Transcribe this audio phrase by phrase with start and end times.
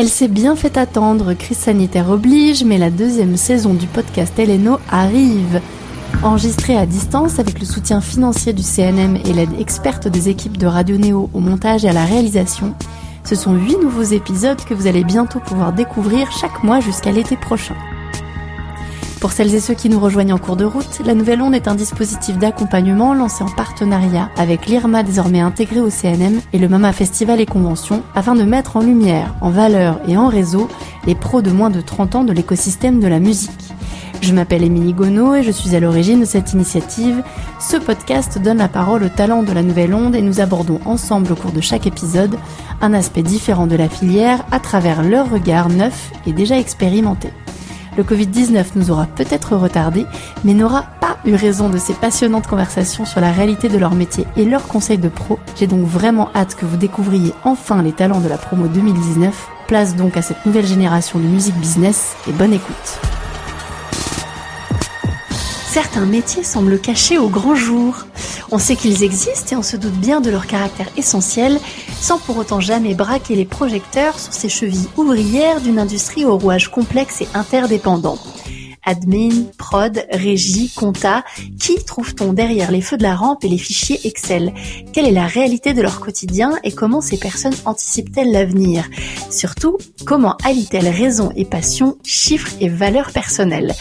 [0.00, 4.78] Elle s'est bien fait attendre, crise sanitaire oblige, mais la deuxième saison du podcast Eleno
[4.90, 5.60] arrive.
[6.22, 10.66] Enregistrée à distance avec le soutien financier du CNM et l'aide experte des équipes de
[10.66, 12.74] Radio Néo au montage et à la réalisation,
[13.24, 17.36] ce sont huit nouveaux épisodes que vous allez bientôt pouvoir découvrir chaque mois jusqu'à l'été
[17.36, 17.76] prochain.
[19.20, 21.68] Pour celles et ceux qui nous rejoignent en cours de route, la Nouvelle Onde est
[21.68, 26.94] un dispositif d'accompagnement lancé en partenariat avec l'IRMA désormais intégré au CNM et le MAMA
[26.94, 30.68] Festival et Convention afin de mettre en lumière, en valeur et en réseau
[31.06, 33.74] les pros de moins de 30 ans de l'écosystème de la musique.
[34.22, 37.22] Je m'appelle Émilie Gonneau et je suis à l'origine de cette initiative.
[37.60, 41.32] Ce podcast donne la parole aux talents de la Nouvelle Onde et nous abordons ensemble
[41.32, 42.36] au cours de chaque épisode
[42.80, 47.28] un aspect différent de la filière à travers leur regard neuf et déjà expérimenté.
[48.00, 50.06] Le Covid-19 nous aura peut-être retardé,
[50.42, 54.26] mais n'aura pas eu raison de ces passionnantes conversations sur la réalité de leur métier
[54.38, 55.38] et leurs conseils de pro.
[55.56, 59.48] J'ai donc vraiment hâte que vous découvriez enfin les talents de la promo 2019.
[59.66, 63.19] Place donc à cette nouvelle génération de musique business et bonne écoute.
[65.72, 68.06] Certains métiers semblent cachés au grand jour.
[68.50, 71.60] On sait qu'ils existent et on se doute bien de leur caractère essentiel,
[72.00, 76.72] sans pour autant jamais braquer les projecteurs sur ces chevilles ouvrières d'une industrie au rouage
[76.72, 78.18] complexe et interdépendant
[78.84, 81.24] admin, prod, régie, compta,
[81.58, 84.52] qui trouve-t-on derrière les feux de la rampe et les fichiers Excel?
[84.92, 88.84] Quelle est la réalité de leur quotidien et comment ces personnes anticipent-elles l'avenir?
[89.30, 93.74] Surtout, comment allient-elles raison et passion, chiffres et valeurs personnelles?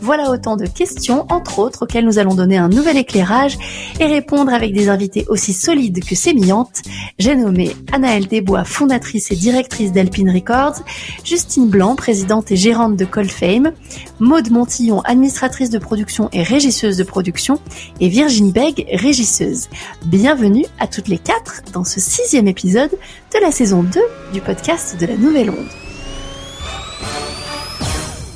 [0.00, 3.58] Voilà autant de questions, entre autres, auxquelles nous allons donner un nouvel éclairage
[3.98, 6.82] et répondre avec des invités aussi solides que sémillantes.
[7.18, 10.82] J'ai nommé Anaëlle Desbois, fondatrice et directrice d'Alpine Records,
[11.24, 13.72] Justine Blanc, présidente et gérante de Colfame,
[14.20, 17.60] Maud Montillon, administratrice de production et régisseuse de production,
[18.00, 19.68] et Virginie Beg, régisseuse.
[20.04, 24.00] Bienvenue à toutes les quatre dans ce sixième épisode de la saison 2
[24.32, 25.68] du podcast de la Nouvelle Onde.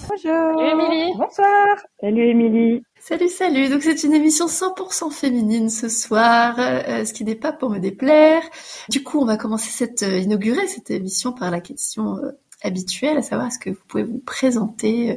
[0.09, 0.59] Bonjour.
[0.59, 1.13] Salut Émilie.
[1.17, 1.77] Bonsoir.
[2.01, 2.83] Salut Émilie.
[3.01, 3.69] Salut, salut.
[3.69, 7.79] Donc c'est une émission 100% féminine ce soir, euh, ce qui n'est pas pour me
[7.79, 8.43] déplaire.
[8.91, 12.33] Du coup, on va commencer cette euh, inaugurer cette émission par la question euh,
[12.63, 15.17] habituelle, à savoir est-ce que vous pouvez vous présenter euh,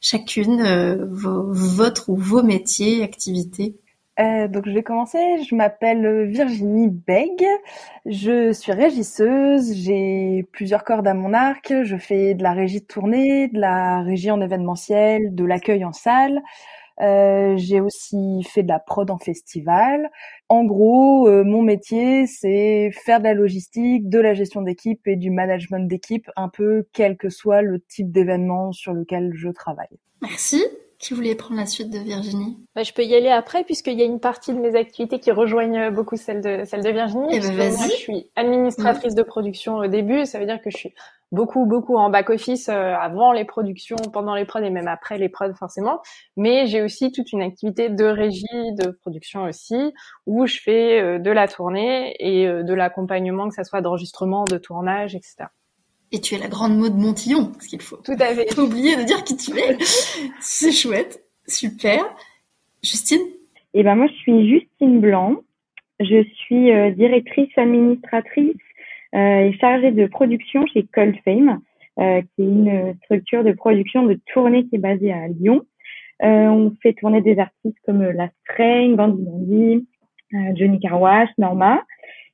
[0.00, 3.76] chacune euh, votre ou vos métiers, activités?
[4.20, 5.18] Euh, donc je vais commencer.
[5.48, 7.44] Je m'appelle Virginie Beg.
[8.04, 9.74] Je suis régisseuse.
[9.74, 11.72] J'ai plusieurs cordes à mon arc.
[11.82, 15.92] Je fais de la régie de tournée, de la régie en événementiel, de l'accueil en
[15.92, 16.42] salle.
[17.00, 20.10] Euh, j'ai aussi fait de la prod en festival.
[20.48, 25.16] En gros, euh, mon métier, c'est faire de la logistique, de la gestion d'équipe et
[25.16, 29.98] du management d'équipe, un peu quel que soit le type d'événement sur lequel je travaille.
[30.20, 30.62] Merci.
[31.02, 32.56] Qui voulait prendre la suite de Virginie?
[32.76, 35.32] Bah, Je peux y aller après puisqu'il y a une partie de mes activités qui
[35.32, 37.26] rejoignent beaucoup celle de celle de Virginie.
[37.32, 40.76] Eh ben, moi, je suis administratrice de production au début, ça veut dire que je
[40.76, 40.94] suis
[41.32, 45.18] beaucoup beaucoup en back office euh, avant les productions, pendant les prods et même après
[45.18, 46.00] les prods forcément.
[46.36, 48.46] Mais j'ai aussi toute une activité de régie
[48.78, 49.92] de production aussi
[50.26, 54.44] où je fais euh, de la tournée et euh, de l'accompagnement que ça soit d'enregistrement,
[54.44, 55.46] de tournage, etc.
[56.12, 57.96] Et tu es la grande mode Montillon, ce qu'il faut.
[57.96, 58.52] Tout à fait.
[58.54, 59.76] Faut oublier de dire qui tu es.
[60.40, 62.04] C'est chouette, super.
[62.82, 63.22] Justine?
[63.74, 65.42] Eh ben moi je suis Justine Blanc.
[66.00, 68.56] Je suis directrice administratrice
[69.14, 71.60] euh, est chargée de production chez Coldfame,
[72.00, 75.62] euh, qui est une structure de production de tournée qui est basée à Lyon.
[76.22, 79.86] Euh, on fait tourner des artistes comme La Strain, Bandy Bandy,
[80.54, 81.82] Johnny Carwash, Norma.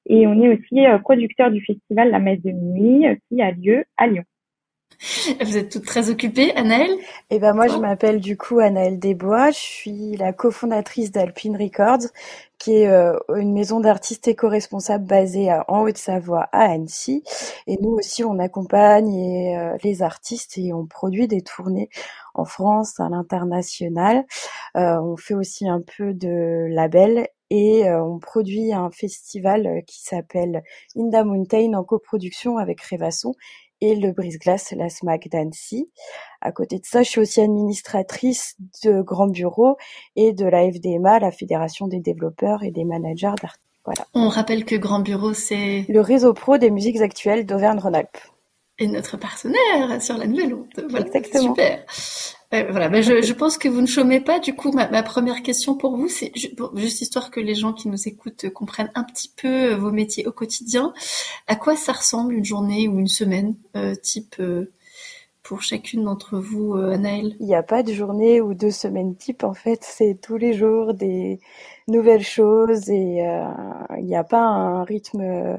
[0.08, 4.06] Et on est aussi producteur du festival La Messe de Minuit qui a lieu à
[4.06, 4.24] Lyon.
[5.40, 6.96] Vous êtes toutes très occupées, Anaëlle?
[7.30, 9.50] Eh ben moi, je m'appelle du coup Anaëlle Desbois.
[9.50, 12.08] Je suis la cofondatrice d'Alpine Records,
[12.58, 17.22] qui est euh, une maison d'artistes éco-responsables basée en Haute-Savoie, à Annecy.
[17.68, 21.90] Et nous aussi, on accompagne euh, les artistes et on produit des tournées
[22.34, 24.24] en France, à l'international.
[24.76, 30.62] Euh, on fait aussi un peu de label et on produit un festival qui s'appelle
[30.96, 33.34] Inda Mountain en coproduction avec Révasson
[33.80, 35.88] et le brise-glace, la SMAC d'Annecy.
[36.40, 39.76] À côté de ça, je suis aussi administratrice de Grand Bureau
[40.16, 43.56] et de la FDMA, la Fédération des développeurs et des managers d'art.
[43.84, 44.06] Voilà.
[44.14, 45.86] On rappelle que Grand Bureau, c'est...
[45.88, 48.18] Le réseau pro des musiques actuelles d'Auvergne-Rhône-Alpes.
[48.80, 50.86] Et notre partenaire sur la nouvelle onde.
[50.88, 51.54] Voilà, Exactement.
[51.54, 51.84] Super.
[52.54, 54.38] Euh, voilà, ben je, je, pense que vous ne chômez pas.
[54.38, 56.32] Du coup, ma, ma première question pour vous, c'est
[56.76, 60.26] juste histoire que les gens qui nous écoutent comprennent un petit peu euh, vos métiers
[60.26, 60.94] au quotidien.
[61.46, 64.72] À quoi ça ressemble une journée ou une semaine euh, type euh,
[65.42, 67.36] pour chacune d'entre vous, euh, Anaëlle?
[67.40, 69.44] Il n'y a pas de journée ou de semaine type.
[69.44, 71.40] En fait, c'est tous les jours des
[71.86, 73.18] nouvelles choses et
[73.98, 75.58] il n'y a pas un rythme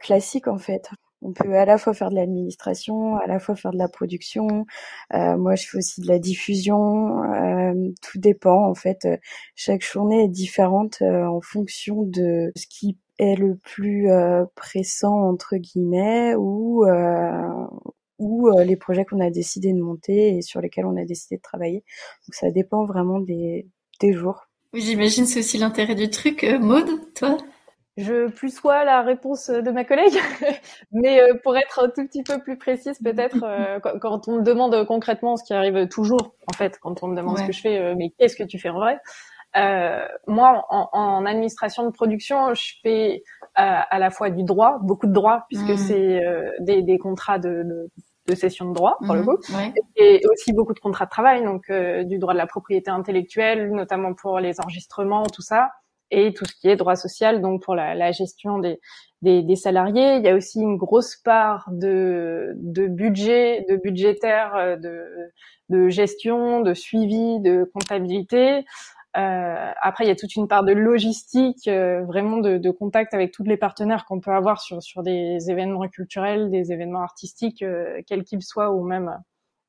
[0.00, 0.90] classique en fait.
[1.22, 4.66] On peut à la fois faire de l'administration, à la fois faire de la production.
[5.12, 7.22] Euh, moi, je fais aussi de la diffusion.
[7.24, 9.06] Euh, tout dépend en fait.
[9.54, 14.08] Chaque journée est différente euh, en fonction de ce qui est le plus
[14.54, 16.86] pressant entre guillemets ou
[18.18, 21.42] ou les projets qu'on a décidé de monter et sur lesquels on a décidé de
[21.42, 21.84] travailler.
[22.26, 23.66] Donc ça dépend vraiment des,
[24.00, 24.48] des jours.
[24.72, 26.46] J'imagine c'est aussi l'intérêt du truc.
[26.60, 27.36] Maude, toi?
[28.00, 30.14] Je plus sois la réponse de ma collègue,
[30.92, 34.42] mais euh, pour être un tout petit peu plus précise, peut-être euh, quand on me
[34.42, 37.60] demande concrètement ce qui arrive toujours, en fait, quand on me demande ce que je
[37.60, 38.98] fais, euh, mais qu'est-ce que tu fais en vrai
[40.26, 43.22] Moi, en, administration de production, je fais
[43.54, 45.76] à la fois du droit, beaucoup de droit, puisque mmh.
[45.76, 46.20] c'est
[46.60, 47.64] des, contrats de,
[48.26, 49.26] de, cession de droit pour le mmh.
[49.26, 49.38] coup,
[49.96, 54.14] et aussi beaucoup de contrats de travail, donc du droit de la propriété intellectuelle, notamment
[54.14, 55.70] pour les enregistrements, tout ça
[56.10, 58.80] et tout ce qui est droit social, donc pour la, la gestion des,
[59.22, 60.16] des, des, salariés.
[60.16, 65.04] Il y a aussi une grosse part de, de budget, de budgétaire, euh, de,
[65.68, 68.64] de gestion, de suivi, de comptabilité.
[69.16, 73.12] Euh, après, il y a toute une part de logistique, euh, vraiment de, de, contact
[73.12, 77.62] avec tous les partenaires qu'on peut avoir sur, sur des événements culturels, des événements artistiques,
[77.62, 79.12] euh, quels qu'ils soient, ou même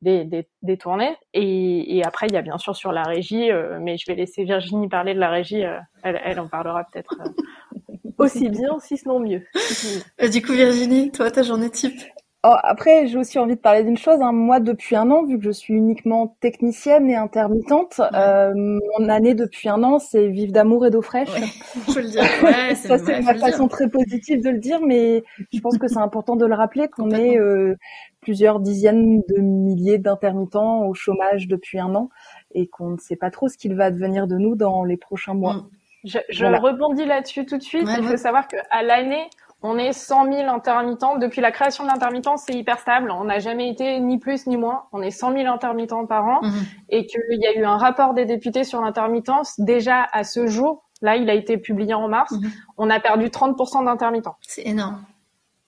[0.01, 1.15] des, des, des tournées.
[1.33, 4.15] Et, et, après, il y a bien sûr sur la régie, euh, mais je vais
[4.15, 5.63] laisser Virginie parler de la régie.
[5.63, 9.45] Euh, elle, elle, en parlera peut-être euh, aussi bien, si ce n'est mieux.
[10.31, 12.01] du coup, Virginie, toi, ta journée type?
[12.43, 14.19] Oh, après, j'ai aussi envie de parler d'une chose.
[14.19, 14.31] Hein.
[14.31, 19.35] Moi, depuis un an, vu que je suis uniquement technicienne et intermittente, euh, mon année
[19.35, 21.29] depuis un an, c'est vivre d'amour et d'eau fraîche.
[21.29, 22.23] faut le dire.
[22.43, 25.23] Ouais, ça, c'est ma façon très positive de le dire, mais
[25.53, 27.75] je pense que c'est important de le rappeler qu'on est euh,
[28.21, 32.09] plusieurs dizaines de milliers d'intermittents au chômage depuis un an
[32.55, 35.35] et qu'on ne sait pas trop ce qu'il va advenir de nous dans les prochains
[35.35, 35.53] mois.
[35.53, 35.69] Mm.
[36.03, 37.87] Je, je rebondis là-dessus tout de suite.
[37.99, 39.29] Il faut savoir qu'à l'année,
[39.61, 41.17] on est 100 000 intermittents.
[41.17, 43.11] Depuis la création de l'intermittent, c'est hyper stable.
[43.11, 44.85] On n'a jamais été ni plus ni moins.
[44.91, 46.39] On est 100 000 intermittents par an.
[46.41, 46.65] Mhm.
[46.89, 49.59] Et qu'il y a eu un rapport des députés sur l'intermittence.
[49.59, 52.51] Déjà, à ce jour, là, il a été publié en mars, mhm.
[52.77, 54.35] on a perdu 30% d'intermittents.
[54.41, 55.03] C'est énorme.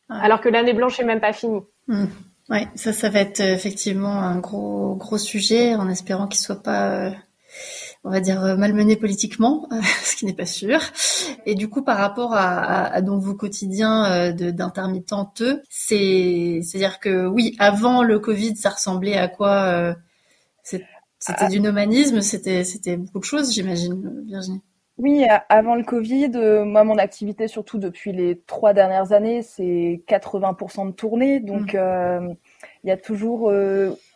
[0.09, 1.61] Alors que l'année blanche est même pas finie.
[1.87, 2.09] Mhm.
[2.49, 6.61] Ouais, ça, ça va être euh, effectivement un gros, gros sujet en espérant qu'il soit
[6.61, 7.11] pas euh,
[8.03, 9.67] on va dire euh, malmené politiquement,
[10.03, 10.79] ce qui n'est pas sûr.
[11.45, 17.25] Et du coup, par rapport à, à, donc vos quotidiens euh, d'intermittenteux, c'est c'est-à-dire que
[17.25, 19.93] oui, avant le Covid, ça ressemblait à quoi euh,
[20.63, 20.85] C'était
[21.25, 21.47] ah.
[21.47, 24.61] du nomanisme, c'était c'était beaucoup de choses, j'imagine, Virginie.
[24.99, 26.29] Oui, avant le Covid,
[26.65, 31.39] moi, mon activité, surtout depuis les trois dernières années, c'est 80% de tournée.
[31.39, 32.35] Donc, mmh.
[32.83, 33.51] il y a toujours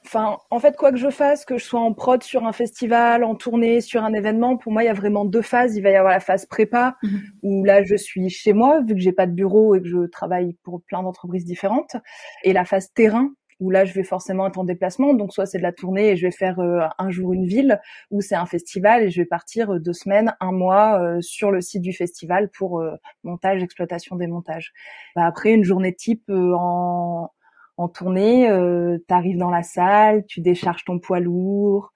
[0.07, 3.24] enfin, en fait, quoi que je fasse, que je sois en prod sur un festival,
[3.24, 5.75] en tournée, sur un événement, pour moi, il y a vraiment deux phases.
[5.75, 7.21] Il va y avoir la phase prépa, mhm.
[7.44, 10.07] où là, je suis chez moi, vu que j'ai pas de bureau et que je
[10.07, 11.98] travaille pour plein d'entreprises différentes,
[12.44, 15.13] et la phase terrain, où là, je vais forcément être en déplacement.
[15.13, 17.80] Donc, soit c'est de la tournée et je vais faire euh, un jour une ville,
[18.12, 21.51] ou c'est un festival et je vais partir euh, deux semaines, un mois euh, sur
[21.51, 22.83] le site du festival pour
[23.24, 24.71] montage, exploitation, démontage.
[25.15, 27.30] Bah, après, une journée type en
[27.77, 31.94] en tournée, euh, tu arrives dans la salle, tu décharges ton poids lourd,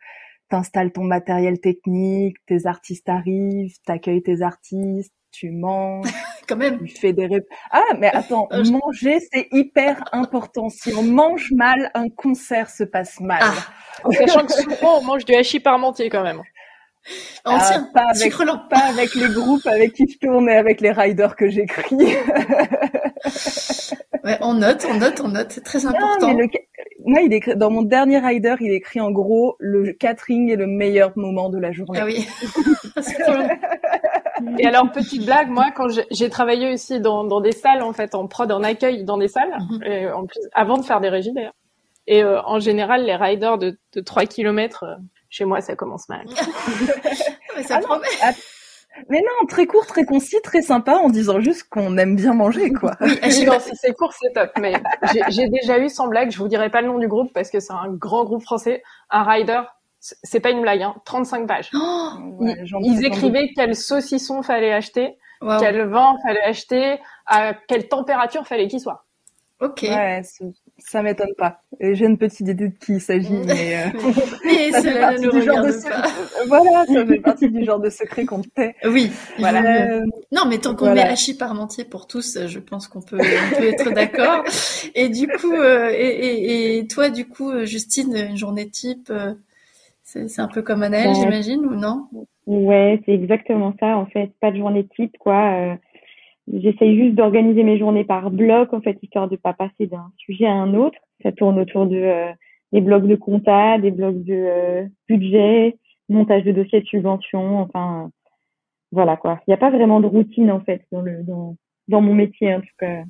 [0.50, 6.06] t'installes ton matériel technique, tes artistes arrivent, t'accueilles tes artistes, tu manges.
[6.48, 6.86] Quand même.
[6.86, 7.46] Tu fais des rép...
[7.72, 10.70] Ah, mais attends, ah, manger, c'est hyper important.
[10.70, 13.42] Si on mange mal, un concert se passe mal.
[13.42, 13.54] Ah.
[14.04, 16.42] En sachant que souvent, on mange du hachis parmentier quand même.
[17.46, 18.34] Ancien, ah, pas, avec,
[18.70, 21.96] pas avec les groupes avec qui je tourne et avec les riders que j'écris.
[24.24, 26.34] Ouais, on note, on note, on note, c'est très important.
[27.04, 30.68] Moi, il écrit, dans mon dernier rider, il écrit en gros, le catering est le
[30.68, 32.00] meilleur moment de la journée.
[32.00, 32.28] Ah oui.
[34.60, 38.16] Et alors, petite blague, moi, quand j'ai travaillé aussi dans, dans, des salles, en fait,
[38.16, 39.84] en prod, en accueil dans des salles, mhm.
[39.84, 41.54] et en plus, avant de faire des régies d'ailleurs.
[42.08, 44.96] Et euh, en général, les riders de, de 3 km, euh,
[45.30, 46.26] chez moi, ça commence mal.
[47.56, 48.08] Mais ça ah promet.
[49.10, 52.72] Mais non, très court, très concis, très sympa, en disant juste qu'on aime bien manger,
[52.80, 52.96] quoi.
[53.02, 53.46] Oui, si
[53.76, 54.52] c'est court, c'est top.
[54.60, 54.74] Mais
[55.30, 57.60] j'ai déjà eu, sans blague, je vous dirai pas le nom du groupe parce que
[57.60, 59.62] c'est un grand groupe français, un rider.
[60.00, 61.70] C'est pas une blague, hein, 35 pages.
[61.76, 62.10] Oh
[62.82, 65.16] ils, écrivaient quel saucisson fallait acheter,
[65.60, 69.06] quel vin fallait acheter, à quelle température fallait qu'il soit.
[69.60, 69.84] Ok.
[69.84, 70.22] Ouais,
[70.84, 71.62] ça m'étonne pas.
[71.80, 75.64] J'ai une petite idée de qui il s'agit, mais, euh, ça fait partie du genre
[75.64, 78.76] de voilà, ça fait partie du genre de secret qu'on tait.
[78.86, 79.12] Oui.
[79.40, 79.62] Voilà.
[79.62, 83.56] Euh, non, mais tant qu'on met hachis parmentier pour tous, je pense qu'on peut, on
[83.58, 84.44] peut être d'accord.
[84.96, 89.12] et du coup, euh, et, et, et, toi, du coup, Justine, une journée type,
[90.04, 92.08] c'est un peu comme Anaël, j'imagine, ou non?
[92.48, 93.98] Ouais, c'est exactement ça.
[93.98, 95.78] En fait, pas de journée type, quoi
[96.54, 100.46] j'essaye juste d'organiser mes journées par bloc, en fait, histoire de pas passer d'un sujet
[100.46, 100.98] à un autre.
[101.24, 102.32] Ça tourne autour de euh,
[102.72, 105.78] des blocs de compta, des blocs de euh, budget,
[106.10, 108.10] montage de dossiers de subvention, enfin,
[108.92, 109.40] voilà quoi.
[109.48, 111.56] Il n'y a pas vraiment de routine, en fait, dans le, dans,
[111.88, 113.04] dans mon métier, en tout cas.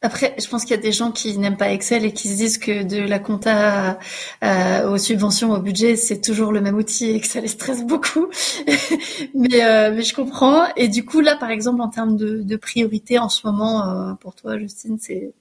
[0.00, 2.36] Après, je pense qu'il y a des gens qui n'aiment pas Excel et qui se
[2.36, 3.98] disent que de la compta
[4.44, 7.84] euh, aux subventions, au budget, c'est toujours le même outil et que ça les stresse
[7.84, 8.28] beaucoup.
[9.34, 10.62] mais, euh, mais je comprends.
[10.76, 14.14] Et du coup, là, par exemple, en termes de, de priorité en ce moment, euh,
[14.14, 15.32] pour toi, Justine, c'est...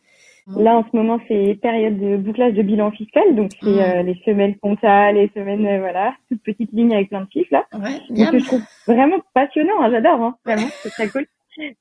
[0.56, 3.36] Là, en ce moment, c'est période de bouclage de bilan fiscal.
[3.36, 3.80] Donc, c'est Mmh.
[3.80, 7.50] euh, les semaines compta, les semaines, euh, voilà, toutes petites lignes avec plein de chiffres,
[7.52, 7.66] là.
[7.74, 8.32] Ouais, bien.
[8.32, 11.28] que je trouve vraiment passionnant, hein, j'adore, hein, vraiment, c'est très cool.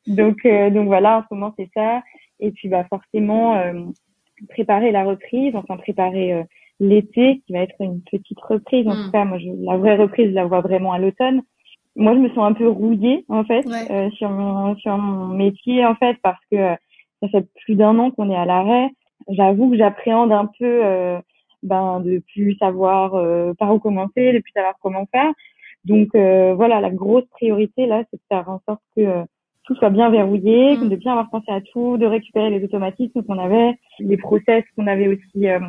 [0.06, 2.02] Donc, euh, donc voilà, en ce moment c'est ça.
[2.40, 3.72] Et puis bah forcément euh,
[4.48, 6.42] préparer la reprise, enfin préparer euh,
[6.80, 8.86] l'été qui va être une petite reprise.
[8.86, 9.04] En Mm.
[9.04, 11.42] tout cas, moi je, la vraie reprise, je la vois vraiment à l'automne.
[11.98, 13.90] Moi, je me sens un peu rouillée en fait Ouais.
[13.90, 16.56] euh, sur mon sur mon métier en fait parce que
[17.22, 18.90] ça fait plus d'un an qu'on est à l'arrêt.
[19.28, 21.18] J'avoue que j'appréhende un peu euh,
[21.62, 25.32] ben de plus savoir euh, par où commencer, de plus savoir comment faire.
[25.86, 29.24] Donc euh, voilà, la grosse priorité là, c'est de faire en sorte que euh,
[29.66, 30.88] tout soit bien verrouillé, Mm.
[30.88, 34.87] de bien avoir pensé à tout, de récupérer les automatismes qu'on avait, les process qu'on
[34.87, 35.61] avait aussi euh,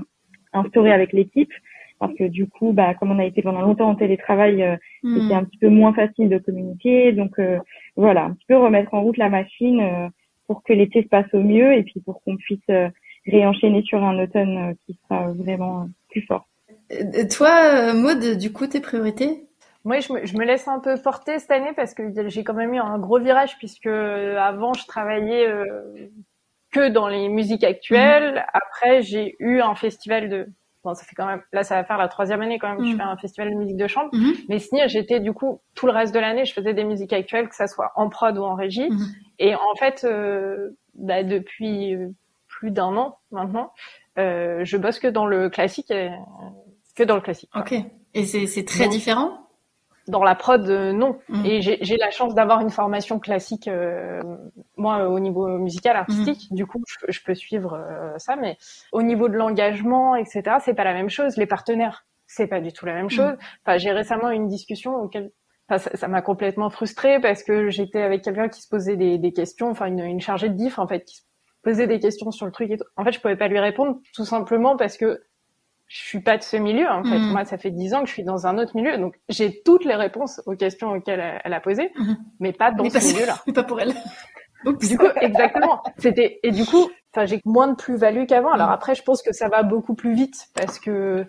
[0.54, 1.52] instaurés avec l'équipe.
[2.00, 5.18] Parce que du coup, bah, comme on a été pendant longtemps en télétravail, euh, Hmm.
[5.20, 7.12] c'était un petit peu moins facile de communiquer.
[7.12, 7.58] Donc euh,
[7.96, 10.08] voilà, un petit peu remettre en route la machine euh,
[10.48, 12.90] pour que l'été se passe au mieux et puis pour qu'on puisse euh,
[13.26, 16.48] réenchaîner sur un automne euh, qui sera vraiment plus fort.
[17.36, 19.47] Toi, Maud, du coup, tes priorités?
[19.88, 22.54] Moi, je me, je me laisse un peu porter cette année parce que j'ai quand
[22.54, 25.64] même eu un gros virage puisque euh, avant, je travaillais euh,
[26.72, 28.46] que dans les musiques actuelles.
[28.54, 30.48] Après, j'ai eu un festival de...
[30.84, 31.42] Bon, ça fait quand même...
[31.54, 32.98] Là, ça va faire la troisième année quand même que je Mhm.
[32.98, 34.10] fais un festival de musique de chambre.
[34.12, 34.34] Mhm.
[34.50, 37.48] Mais sinon, j'étais du coup, tout le reste de l'année, je faisais des musiques actuelles,
[37.48, 38.90] que ça soit en prod ou en régie.
[39.40, 41.96] Et en fait, euh, bah, depuis
[42.50, 43.72] plus d'un an maintenant,
[44.18, 46.10] euh, je bosse que dans le classique, et,
[46.96, 47.52] que dans le classique.
[47.54, 47.62] quoi.
[47.62, 47.74] Ok.
[48.14, 49.47] Et c'est très différent?
[50.08, 51.20] Dans la prod, euh, non.
[51.30, 51.46] Mhm.
[51.46, 54.22] Et j'ai la chance d'avoir une formation classique, euh,
[54.78, 56.48] moi, au niveau musical, artistique.
[56.52, 58.36] Du coup, je, je peux suivre euh, ça.
[58.36, 58.58] Mais
[58.92, 61.38] au niveau de l'engagement, etc., c'est pas la même chose.
[61.38, 63.36] Les partenaires, c'est pas du tout la même chose.
[63.66, 65.32] Enfin, j'ai récemment eu une discussion auquel
[65.70, 69.18] Enfin, ça ça m'a complètement frustrée parce que j'étais avec quelqu'un qui se posait des,
[69.18, 71.24] des questions, enfin une, une chargée de diff en fait, qui se
[71.62, 72.86] posait des questions sur le truc et tout.
[72.96, 75.22] En fait, je pouvais pas lui répondre tout simplement parce que
[75.88, 76.88] je suis pas de ce milieu.
[76.90, 77.32] En fait, Mhm.
[77.32, 79.86] moi, ça fait dix ans que je suis dans un autre milieu, donc j'ai toutes
[79.86, 82.18] les réponses aux questions auxquelles elle, elle a posées, Mhm.
[82.40, 83.38] mais pas dans Mais ce milieu-là.
[83.48, 83.94] Mais pas pour elle.
[84.66, 84.80] Oups.
[84.90, 85.82] Du coup, exactement.
[85.98, 88.52] C'était et du coup, enfin, j'ai moins de plus-value qu'avant.
[88.52, 88.74] Alors Mm.
[88.74, 91.26] après, je pense que ça va beaucoup plus vite parce que,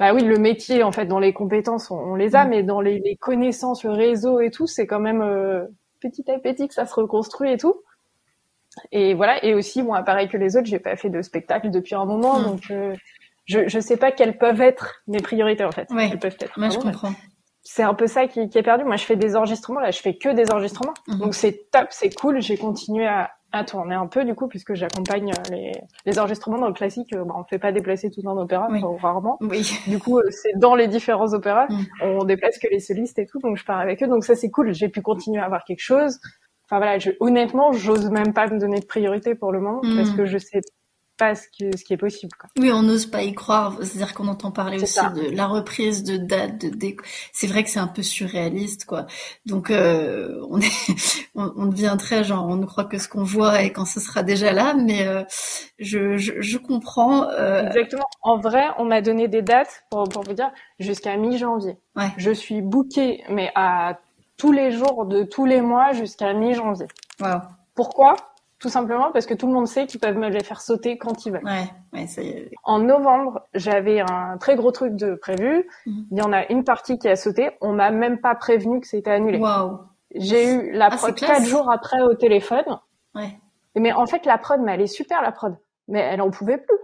[0.00, 2.48] bah oui, le métier, en fait, dans les compétences, on, on les a, Mm.
[2.48, 5.66] mais dans les, les connaissances, le réseau et tout, c'est quand même euh,
[6.00, 7.82] petit à petit que ça se reconstruit et tout.
[8.92, 9.44] Et voilà.
[9.44, 12.38] Et aussi, moi, pareil que les autres, j'ai pas fait de spectacle depuis un moment,
[12.40, 12.44] Mm.
[12.44, 12.94] donc euh,
[13.50, 15.88] je je sais pas quelles peuvent être mes priorités en fait.
[15.90, 16.08] Ouais.
[16.12, 16.58] Elles peuvent être.
[16.58, 17.12] Moi, je comprends.
[17.62, 18.84] c'est un peu ça qui, qui est perdu.
[18.84, 19.80] Moi, je fais des enregistrements.
[19.80, 20.94] Là, je fais que des enregistrements.
[21.08, 21.18] Mhm.
[21.18, 22.40] Donc, c'est top, c'est cool.
[22.40, 25.72] J'ai continué à, à tourner un peu, du coup, puisque j'accompagne euh, les,
[26.06, 27.12] les enregistrements dans le classique.
[27.14, 28.80] euh, bah, on ne fait pas déplacer tout un opéra, Oui.
[28.84, 29.36] enfin, rarement.
[29.40, 29.70] Oui.
[29.88, 31.66] Du coup, euh, c'est dans les différents opéras.
[31.68, 31.86] Mhm.
[32.02, 33.40] On déplace que les solistes et tout.
[33.40, 34.06] Donc, je pars avec eux.
[34.08, 34.72] Donc, ça, c'est cool.
[34.72, 36.18] J'ai pu continuer à avoir quelque chose.
[36.66, 39.96] Enfin, voilà, je, honnêtement, j'ose même pas me donner de priorité pour le moment, Mhm.
[39.96, 40.60] parce que je sais
[41.20, 42.48] pas ce qui, ce qui est possible, quoi.
[42.58, 43.76] Oui, on n'ose pas y croire.
[43.82, 45.10] C'est-à-dire qu'on entend parler aussi ça.
[45.10, 46.96] de la reprise de date, de.
[47.32, 49.06] C'est vrai que c'est un peu surréaliste, quoi.
[49.44, 50.72] Donc, euh, on est,
[51.34, 54.00] on, on devient très genre, on ne croit que ce qu'on voit et quand ce
[54.00, 54.72] sera déjà là.
[54.74, 55.22] Mais euh,
[55.78, 57.28] je, je, je comprends.
[57.28, 58.06] Euh, Exactement.
[58.22, 61.76] En vrai, on m'a donné des dates pour, pour vous dire jusqu'à mi-janvier.
[61.96, 62.08] Ouais.
[62.16, 64.00] Je suis bookée, mais à
[64.38, 66.86] tous les jours de tous les mois jusqu'à mi-janvier.
[67.74, 68.16] Pourquoi?
[68.60, 71.24] Tout simplement parce que tout le monde sait qu'ils peuvent me les faire sauter quand
[71.24, 71.44] ils veulent.
[71.44, 71.64] Ouais,
[71.94, 72.50] ouais, ça y est.
[72.62, 75.66] En novembre, j'avais un très gros truc de prévu.
[75.86, 76.06] Mhm.
[76.10, 77.52] Il y en a une partie qui a sauté.
[77.62, 79.40] On m'a même pas prévenu que c'était annulé.
[80.14, 82.78] J'ai eu la Ah, prod quatre jours après au téléphone.
[83.14, 83.38] Ouais.
[83.76, 85.56] Mais en fait, la prod, mais elle est super, la prod.
[85.88, 86.76] Mais elle en pouvait plus.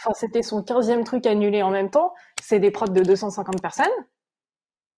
[0.00, 2.14] Enfin, c'était son 15e truc annulé en même temps.
[2.40, 3.86] C'est des prods de 250 personnes.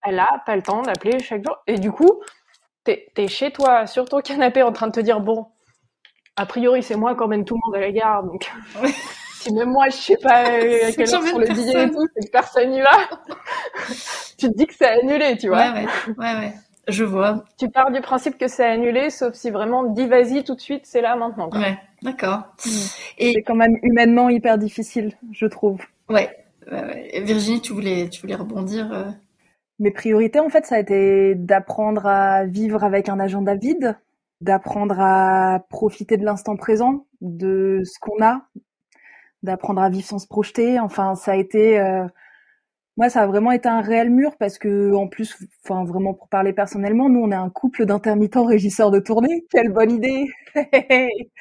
[0.05, 1.57] Elle a pas le temps d'appeler chaque jour.
[1.67, 2.21] Et du coup,
[2.85, 5.47] t'es es chez toi, sur ton canapé, en train de te dire, bon,
[6.41, 8.25] a priori, c'est moi qui emmène tout le monde à la gare.
[8.25, 8.51] Donc,
[9.41, 11.91] si même moi, je sais pas euh, à quelle heure J'emmène sur le billet et
[11.91, 12.91] tout, c'est que personne y va.
[14.39, 15.59] tu te dis que c'est annulé, tu vois.
[15.59, 16.53] Ouais, ouais, ouais, ouais.
[16.89, 17.45] Je vois.
[17.59, 20.83] Tu pars du principe que c'est annulé, sauf si vraiment, dis vas-y tout de suite,
[20.87, 21.49] c'est là maintenant.
[21.51, 21.61] quoi.
[21.61, 22.43] Ouais, d'accord.
[22.57, 25.81] C'est quand même humainement hyper difficile, je trouve.
[26.09, 26.37] Ouais.
[27.13, 28.93] Et Virginie, tu voulais, tu voulais rebondir.
[28.93, 29.05] euh,
[29.79, 33.97] Mes priorités, en fait, ça a été d'apprendre à vivre avec un agenda vide.
[34.41, 38.43] D'apprendre à profiter de l'instant présent, de ce qu'on a,
[39.43, 40.81] d'apprendre à vivre sans se projeter.
[40.81, 41.79] Enfin, ça a été
[42.97, 46.29] moi, ça a vraiment été un réel mur parce que, en plus, enfin, vraiment pour
[46.29, 49.47] parler personnellement, nous, on est un couple d'intermittents régisseurs de tournée.
[49.51, 50.27] Quelle bonne idée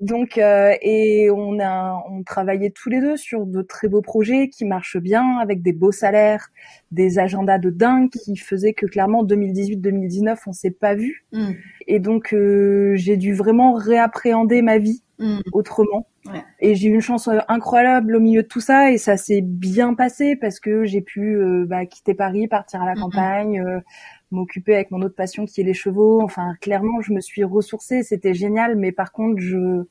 [0.00, 4.48] Donc, euh, et on a, on travaillait tous les deux sur de très beaux projets
[4.48, 6.50] qui marchent bien, avec des beaux salaires,
[6.92, 11.26] des agendas de dingue qui faisaient que clairement 2018-2019, on s'est pas vu.
[11.32, 11.50] Mm.
[11.88, 15.40] Et donc, euh, j'ai dû vraiment réappréhender ma vie mm.
[15.52, 16.06] autrement
[16.60, 19.40] et j'ai eu une chance euh, incroyable au milieu de tout ça et ça s'est
[19.40, 23.80] bien passé parce que j'ai pu euh, bah, quitter Paris, partir à la campagne, euh,
[24.30, 26.20] m'occuper avec mon autre passion qui est les chevaux.
[26.22, 28.76] Enfin, clairement, je me suis ressourcée, c'était génial.
[28.76, 29.84] Mais par contre, je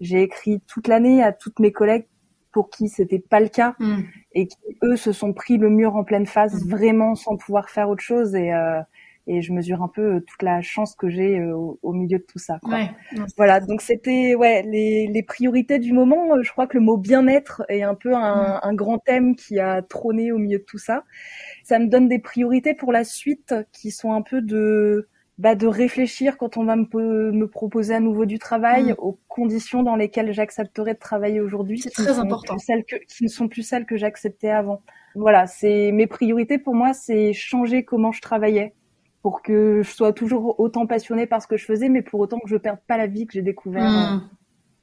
[0.00, 2.06] j'ai écrit toute l'année à toutes mes collègues
[2.52, 4.02] pour qui c'était pas le cas mm.
[4.32, 6.68] et qui eux se sont pris le mur en pleine face mm.
[6.68, 8.52] vraiment sans pouvoir faire autre chose et
[9.26, 12.24] et je mesure un peu euh, toute la chance que j'ai euh, au, milieu de
[12.24, 12.58] tout ça.
[12.62, 12.74] Quoi.
[12.74, 12.90] Ouais,
[13.36, 16.42] voilà, donc c'était ouais les, les, priorités du moment.
[16.42, 19.82] Je crois que le mot bien-être est un peu un, un, grand thème qui a
[19.82, 21.04] trôné au milieu de tout ça.
[21.62, 25.66] Ça me donne des priorités pour la suite qui sont un peu de bah, de
[25.66, 28.94] réfléchir quand on va me, me proposer à nouveau du travail mm.
[28.98, 31.80] aux conditions dans lesquelles j'accepterais de travailler aujourd'hui.
[31.80, 32.56] C'est très important.
[32.58, 34.82] Celles que, qui ne sont plus celles que j'acceptais avant.
[35.16, 38.74] Voilà, c'est mes priorités pour moi, c'est changer comment je travaillais
[39.24, 42.38] pour que je sois toujours autant passionnée par ce que je faisais, mais pour autant
[42.40, 44.18] que je perde pas la vie que j'ai découvert euh,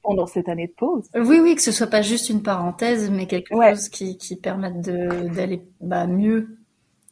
[0.02, 1.08] pendant cette année de pause.
[1.14, 4.82] Oui, oui, que ce soit pas juste une parenthèse, mais quelque chose qui, qui permette
[4.82, 6.58] d'aller bah, mieux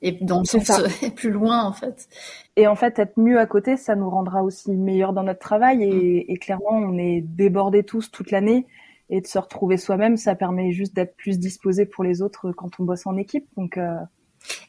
[0.02, 0.72] et dans le sens
[1.16, 2.10] plus loin en fait.
[2.56, 5.84] Et en fait, être mieux à côté, ça nous rendra aussi meilleurs dans notre travail
[5.84, 6.32] et, hmm.
[6.32, 8.66] et clairement, on est débordés tous toute l'année
[9.12, 12.80] et de se retrouver soi-même, ça permet juste d'être plus disposé pour les autres quand
[12.80, 13.46] on bosse en équipe.
[13.56, 13.98] Donc euh,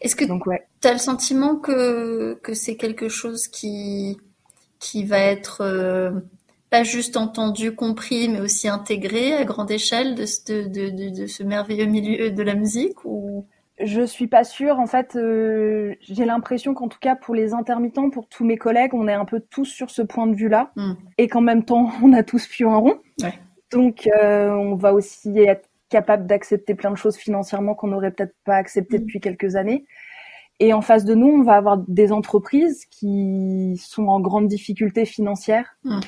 [0.00, 4.18] est-ce que tu as le sentiment que, que c'est quelque chose qui,
[4.78, 6.10] qui va être euh,
[6.70, 10.24] pas juste entendu, compris, mais aussi intégré à grande échelle de,
[10.68, 13.46] de, de, de ce merveilleux milieu de la musique ou?
[13.82, 14.78] Je suis pas sûre.
[14.78, 18.92] En fait, euh, j'ai l'impression qu'en tout cas pour les intermittents, pour tous mes collègues,
[18.92, 20.92] on est un peu tous sur ce point de vue-là, hmm.
[21.16, 23.00] et qu'en même temps, on a tous pu un rond.
[23.72, 28.34] Donc, euh, on va aussi être capable d'accepter plein de choses financièrement qu'on n'aurait peut-être
[28.44, 29.00] pas accepté mm.
[29.02, 29.84] depuis quelques années.
[30.60, 35.04] Et en face de nous, on va avoir des entreprises qui sont en grande difficulté
[35.04, 35.76] financière.
[35.84, 36.00] Mm.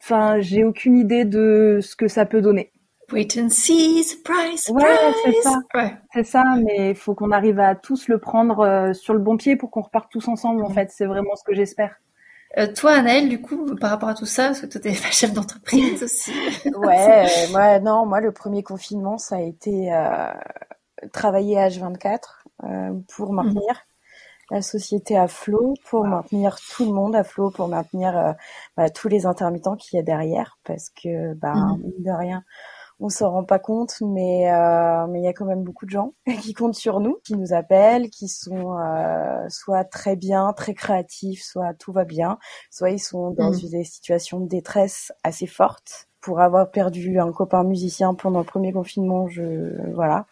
[0.00, 2.72] Enfin, j'ai aucune idée de ce que ça peut donner.
[3.12, 4.86] Wait and see, surprise, surprise.
[4.86, 5.58] Ouais, c'est ça.
[6.12, 9.36] C'est ça, mais il faut qu'on arrive à tous le prendre euh, sur le bon
[9.36, 10.62] pied pour qu'on reparte tous ensemble.
[10.64, 10.74] En mm.
[10.74, 11.96] fait, c'est vraiment ce que j'espère.
[12.56, 15.32] Euh, toi, Anaëlle, du coup, par rapport à tout ça, parce que toi, t'es chef
[15.32, 16.32] d'entreprise aussi.
[16.64, 20.32] ouais, euh, moi, non, moi, le premier confinement, ça a été euh,
[21.12, 22.20] travailler H24
[22.64, 24.56] euh, pour maintenir mhm.
[24.56, 28.32] la société à flot, pour maintenir tout le monde à flot, pour maintenir euh,
[28.76, 31.92] bah, tous les intermittents qu'il y a derrière, parce que, bah, mhm.
[31.98, 32.44] de rien,
[33.00, 35.90] on s'en rend pas compte, mais euh, mais il y a quand même beaucoup de
[35.90, 40.74] gens qui comptent sur nous, qui nous appellent, qui sont euh, soit très bien, très
[40.74, 42.38] créatifs, soit tout va bien,
[42.70, 43.70] soit ils sont dans mmh.
[43.70, 48.72] des situations de détresse assez fortes pour avoir perdu un copain musicien pendant le premier
[48.72, 50.26] confinement, je voilà.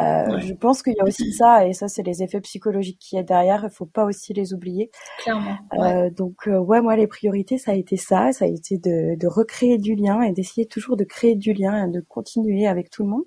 [0.00, 3.16] Euh, je pense qu'il y a aussi ça, et ça c'est les effets psychologiques qui
[3.16, 3.64] est derrière.
[3.64, 4.90] Il faut pas aussi les oublier.
[5.18, 5.56] Clairement.
[5.74, 9.16] Euh, donc euh, ouais, moi les priorités ça a été ça, ça a été de,
[9.16, 12.90] de recréer du lien et d'essayer toujours de créer du lien et de continuer avec
[12.90, 13.24] tout le monde.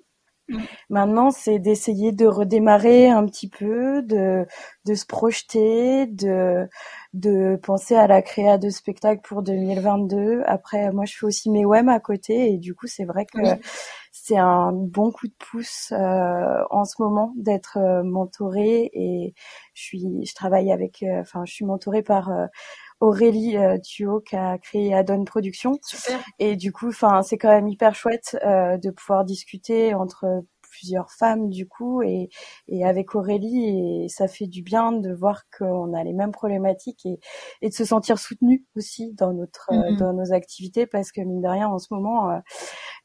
[0.90, 4.46] Maintenant, c'est d'essayer de redémarrer un petit peu, de,
[4.86, 6.68] de se projeter, de,
[7.12, 10.42] de penser à la créa de spectacle pour 2022.
[10.46, 13.38] Après, moi, je fais aussi mes WEM à côté et du coup, c'est vrai que
[14.28, 19.34] c'est un bon coup de pouce euh, en ce moment d'être euh, mentorée et
[19.74, 22.30] je suis, je travaille avec, euh, enfin, je suis mentorée par
[23.00, 25.78] Aurélie euh, qui a créé Adon Productions.
[25.82, 26.20] Super.
[26.38, 31.10] Et du coup, enfin, c'est quand même hyper chouette euh, de pouvoir discuter entre plusieurs
[31.10, 32.28] femmes du coup et,
[32.68, 37.04] et avec Aurélie et ça fait du bien de voir qu'on a les mêmes problématiques
[37.06, 37.18] et,
[37.62, 39.98] et de se sentir soutenu aussi dans notre euh, mm-hmm.
[39.98, 42.38] dans nos activités parce que mine de rien en ce moment euh,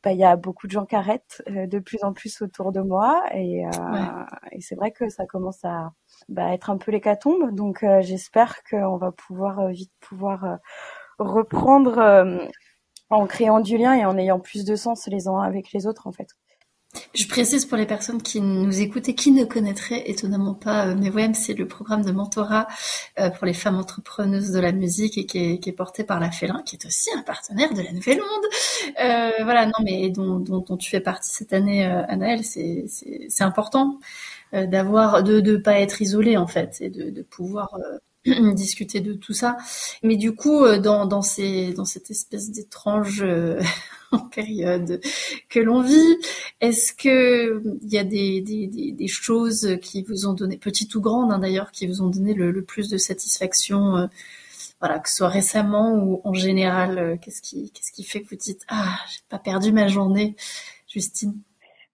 [0.04, 2.72] bah, il y a beaucoup de gens qui arrêtent euh, de plus en plus autour
[2.72, 3.64] de moi et,
[4.52, 5.92] et c'est vrai que ça commence à
[6.30, 7.54] bah, être un peu l'hécatombe.
[7.54, 10.56] Donc euh, j'espère qu'on va pouvoir euh, vite pouvoir euh,
[11.20, 12.50] reprendre
[13.10, 16.08] en créant du lien et en ayant plus de sens les uns avec les autres
[16.08, 16.30] en fait.
[17.16, 21.34] Je précise pour les personnes qui nous écoutent et qui ne connaîtraient étonnamment pas euh,
[21.34, 22.68] c'est le programme de mentorat
[23.38, 26.76] pour les femmes entrepreneuses de la musique et qui est, porté par la Félin, qui
[26.76, 29.44] est aussi un partenaire de la Nouvelle Onde.
[29.44, 32.86] Voilà, non, mais dont, dont, tu fais partie cette année, Anaëlle, c'est
[33.42, 34.00] important.
[34.54, 37.76] Euh, d'avoir de ne pas être isolé en fait et de, de pouvoir
[38.28, 39.58] euh, discuter de tout ça.
[40.04, 43.26] Mais du coup, dans, dans, ces, dans cette espèce d'étrange
[44.32, 45.02] période
[45.50, 46.18] que l'on vit,
[46.62, 51.02] est-ce que il y a des, des, des, choses qui vous ont donné, petites ou
[51.02, 54.08] grandes hein, d'ailleurs, qui vous ont donné le, le plus de satisfaction
[54.84, 58.28] voilà, que ce soit récemment ou en général, euh, qu'est-ce qui, qu'est-ce qui fait que
[58.30, 60.36] vous dites ah, j'ai pas perdu ma journée,
[60.90, 61.40] Justine?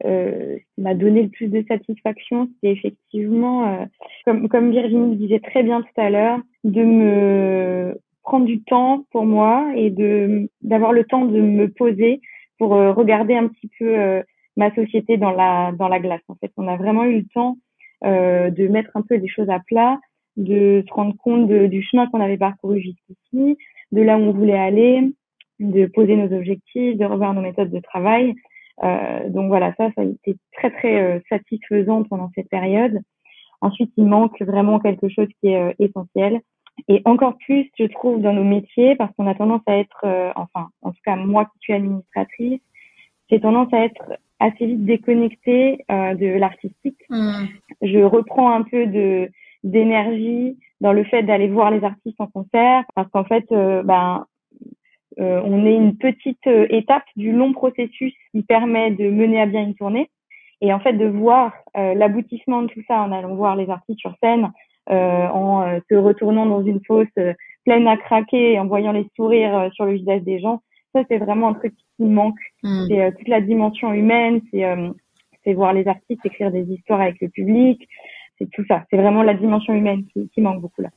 [0.06, 3.86] Euh, m'a donné le plus de satisfaction, c'est effectivement, euh,
[4.26, 9.26] comme, comme Virginie disait très bien tout à l'heure, de me prendre du temps pour
[9.26, 12.22] moi et de d'avoir le temps de me poser
[12.58, 14.22] pour regarder un petit peu
[14.58, 16.22] ma société dans la dans la glace.
[16.28, 17.58] En fait, on a vraiment eu le temps
[18.04, 20.00] de mettre un peu des choses à plat
[20.40, 23.58] de se rendre compte du chemin qu'on avait parcouru jusqu'ici,
[23.92, 25.12] de là où on voulait aller,
[25.60, 28.34] de poser nos objectifs, de revoir nos méthodes de travail.
[28.84, 33.00] Euh, donc voilà, ça, ça a été très très euh, satisfaisant pendant cette période.
[33.62, 36.39] Ensuite, il manque vraiment quelque chose qui est euh, essentiel.
[36.88, 40.06] Et encore plus, je trouve, dans nos métiers, parce qu'on a tendance à être,
[40.38, 42.62] enfin, en tout cas moi qui suis administratrice,
[43.30, 47.02] j'ai tendance à être assez vite déconnectée de l'artistique.
[47.10, 47.48] Mmh.
[47.82, 49.30] Je reprends un peu de
[49.63, 54.26] d'énergie dans le fait d'aller voir les artistes en concert parce qu'en fait euh, ben
[55.19, 59.45] euh, on est une petite euh, étape du long processus qui permet de mener à
[59.45, 60.10] bien une tournée
[60.62, 64.13] et en fait de voir l'aboutissement de tout ça en allant voir les artistes sur
[64.22, 64.52] scène
[64.88, 67.08] en se retournant dans une fosse
[67.63, 70.62] pleine à craquer et en voyant les sourires sur le visage des gens
[70.93, 72.88] ça c'est vraiment un truc qui manque mm.
[72.89, 74.65] c'est toute la dimension humaine c'est
[75.45, 77.88] c'est voir les artistes écrire des histoires avec le public
[78.39, 78.86] c'est tout ça.
[78.89, 80.89] C'est vraiment la dimension humaine qui, manque beaucoup là.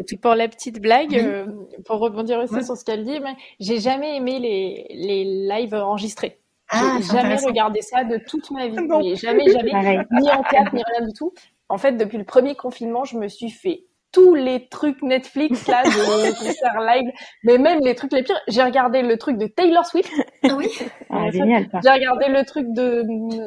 [0.00, 1.46] Et puis pour la petite blague, euh,
[1.84, 3.20] pour rebondir aussi sur ce qu'elle dit,
[3.60, 6.40] j'ai jamais aimé les, les lives enregistrés.
[6.70, 8.76] Ah, j'ai jamais regardé ça de toute ma vie.
[8.76, 11.32] Mais jamais, jamais, ni en théâtre, ni rien du tout.
[11.68, 15.82] En fait, depuis le premier confinement, je me suis fait tous les trucs Netflix là
[15.82, 17.10] de concerts live,
[17.42, 18.40] mais même les trucs les pires.
[18.48, 20.12] J'ai regardé le truc de Taylor Swift.
[20.44, 20.68] Ah oui.
[21.10, 21.68] Ah, génial.
[21.82, 23.04] J'ai regardé le truc de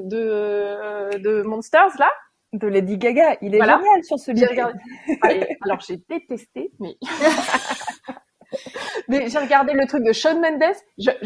[0.07, 2.09] de, de Monsters là
[2.57, 3.37] de Lady Gaga.
[3.41, 4.51] Il est génial sur ce livre.
[5.61, 6.97] alors j'ai détesté, mais.
[9.07, 10.75] mais j'ai regardé le truc de Shawn Mendes.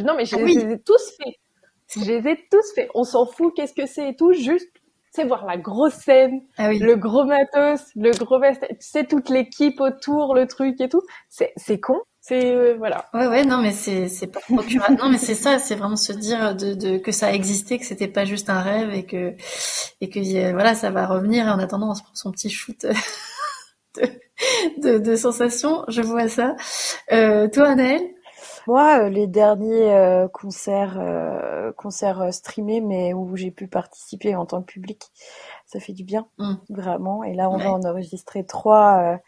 [0.03, 1.35] Non, mais je, ah les ai tous faits.
[1.95, 2.89] Je les ai tous faits.
[2.95, 4.33] On s'en fout, qu'est-ce que c'est et tout.
[4.33, 4.69] Juste,
[5.11, 9.29] c'est voir la grosse scène, ah le gros matos, le gros veste, tu sais, toute
[9.29, 11.01] l'équipe autour, le truc et tout.
[11.27, 11.99] C'est, c'est con,
[12.31, 13.09] c'est euh, voilà.
[13.13, 16.55] Ouais ouais non mais c'est c'est pas non mais c'est ça c'est vraiment se dire
[16.55, 19.35] de, de que ça existait que c'était pas juste un rêve et que
[19.99, 22.49] et que euh, voilà ça va revenir et en attendant on se prend son petit
[22.49, 22.85] shoot
[23.95, 24.07] de
[24.81, 26.55] de, de sensations je vois ça.
[27.11, 28.07] Euh, toi Anaëlle?
[28.67, 30.99] Moi, euh, les derniers concerts,
[31.75, 35.07] concerts streamés, mais où j'ai pu participer en tant que public,
[35.65, 36.53] ça fait du bien, mmh.
[36.69, 37.23] vraiment.
[37.23, 39.19] Et là, on va en enregistrer trois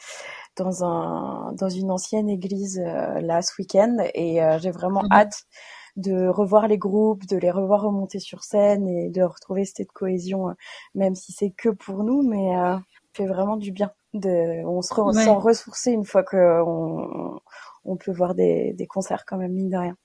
[0.58, 5.12] dans un dans une ancienne église euh, là ce week-end et euh, j'ai vraiment mhm.
[5.12, 5.44] hâte
[5.96, 10.50] de revoir les groupes, de les revoir remonter sur scène et de retrouver cette cohésion,
[10.50, 10.54] euh,
[10.96, 12.78] même si c'est que pour nous, mais euh,
[13.14, 13.92] fait vraiment du bien.
[14.14, 17.40] De, on se sent ressourcer une fois que on,
[17.84, 19.98] on peut voir des, des concerts quand même mine de rien.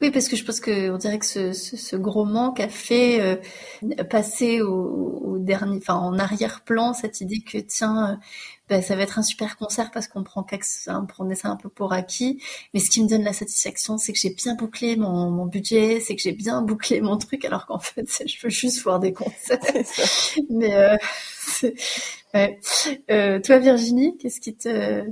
[0.00, 2.68] Oui, parce que je pense que on dirait que ce, ce, ce gros manque a
[2.68, 8.16] fait euh, passer au, au, dernier, enfin en arrière-plan cette idée que tiens, euh,
[8.68, 10.44] ben, ça va être un super concert parce qu'on prend
[10.88, 12.42] on prenait ça un peu pour acquis.
[12.74, 16.00] Mais ce qui me donne la satisfaction, c'est que j'ai bien bouclé mon, mon budget,
[16.00, 19.12] c'est que j'ai bien bouclé mon truc, alors qu'en fait, je veux juste voir des
[19.12, 19.58] concerts.
[20.50, 20.96] Mais euh,
[22.34, 22.58] ouais.
[23.10, 25.04] Euh, toi, Virginie, qu'est-ce qui te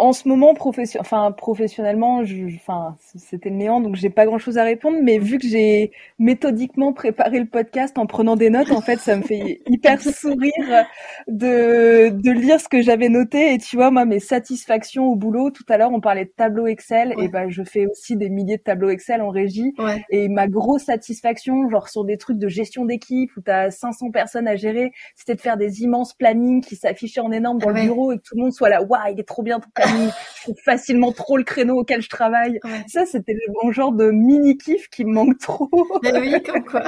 [0.00, 0.98] en ce moment, profession...
[0.98, 2.46] enfin, professionnellement, je...
[2.56, 4.96] enfin, c'était le néant, donc j'ai pas grand chose à répondre.
[5.02, 9.14] Mais vu que j'ai méthodiquement préparé le podcast en prenant des notes, en fait, ça
[9.14, 10.86] me fait hyper sourire
[11.28, 13.52] de, de lire ce que j'avais noté.
[13.52, 16.66] Et tu vois, moi, mes satisfactions au boulot, tout à l'heure, on parlait de tableau
[16.66, 17.14] Excel.
[17.18, 19.74] Et ben, je fais aussi des milliers de tableaux Excel en régie.
[20.08, 24.12] Et ma grosse satisfaction, genre sur des trucs de gestion d'équipe où tu as 500
[24.12, 27.82] personnes à gérer, c'était de faire des immenses plannings qui s'affichaient en énorme dans le
[27.82, 30.42] bureau et que tout le monde soit là, waouh, il est trop bien ton je
[30.42, 32.60] trouve facilement trop le créneau auquel je travaille.
[32.86, 35.68] Ça, c'était le bon genre de mini kiff qui me manque trop.
[36.02, 36.84] oui, comme quoi.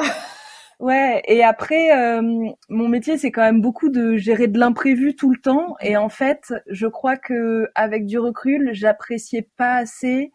[0.80, 2.22] Ouais, et après, euh,
[2.68, 5.76] mon métier, c'est quand même beaucoup de gérer de l'imprévu tout le temps.
[5.80, 10.32] Et en fait, je crois que avec du recul, j'appréciais pas assez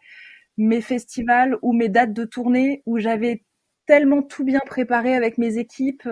[0.56, 3.44] mes festivals ou mes dates de tournée où j'avais
[3.86, 6.08] tellement tout bien préparé avec mes équipes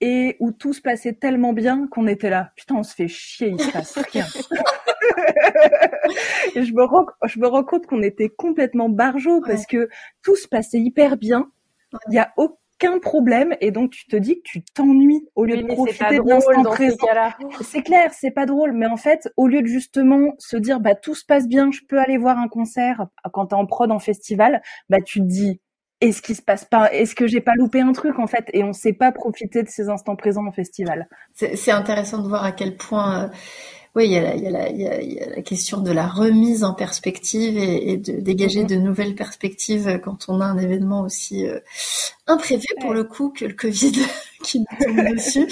[0.00, 2.52] et où tout se passait tellement bien qu'on était là.
[2.56, 4.26] Putain, on se fait chier, il se passe rien.
[6.54, 9.88] et je me rends, je me rends compte qu'on était complètement barjots parce que
[10.22, 11.50] tout se passait hyper bien.
[12.08, 15.56] Il y a aucun problème et donc tu te dis que tu t'ennuies au lieu
[15.56, 17.06] de profiter de l'instant présent.
[17.62, 20.94] C'est clair, c'est pas drôle, mais en fait, au lieu de justement se dire bah
[20.94, 23.98] tout se passe bien, je peux aller voir un concert quand t'es en prod en
[23.98, 25.60] festival, bah tu te dis
[26.00, 28.48] est-ce qu'il se passe pas Est-ce que j'ai pas loupé un truc en fait?
[28.52, 31.08] Et on sait pas profiter de ces instants présents en festival.
[31.34, 33.28] C'est intéressant de voir à quel point euh,
[33.96, 36.06] oui, il y, a il, y a la, il, y a, la, question de la
[36.06, 38.68] remise en perspective et, et de dégager mm-hmm.
[38.68, 41.58] de nouvelles perspectives quand on a un événement aussi euh,
[42.26, 43.94] imprévu pour le coup que le Covid
[44.42, 45.46] qui nous tombe dessus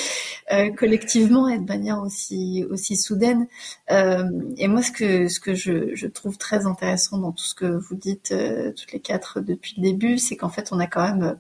[0.53, 3.47] euh, collectivement et de manière aussi aussi soudaine.
[3.91, 4.25] Euh,
[4.57, 7.67] et moi, ce que ce que je, je, trouve très intéressant dans tout ce que
[7.67, 11.03] vous dites euh, toutes les quatre depuis le début, c'est qu'en fait, on a quand
[11.03, 11.39] même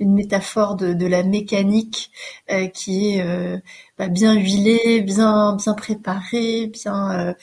[0.00, 2.10] une métaphore de, de la mécanique
[2.50, 3.58] euh, qui est euh,
[3.98, 7.34] bah, bien huilée, bien bien préparée, bien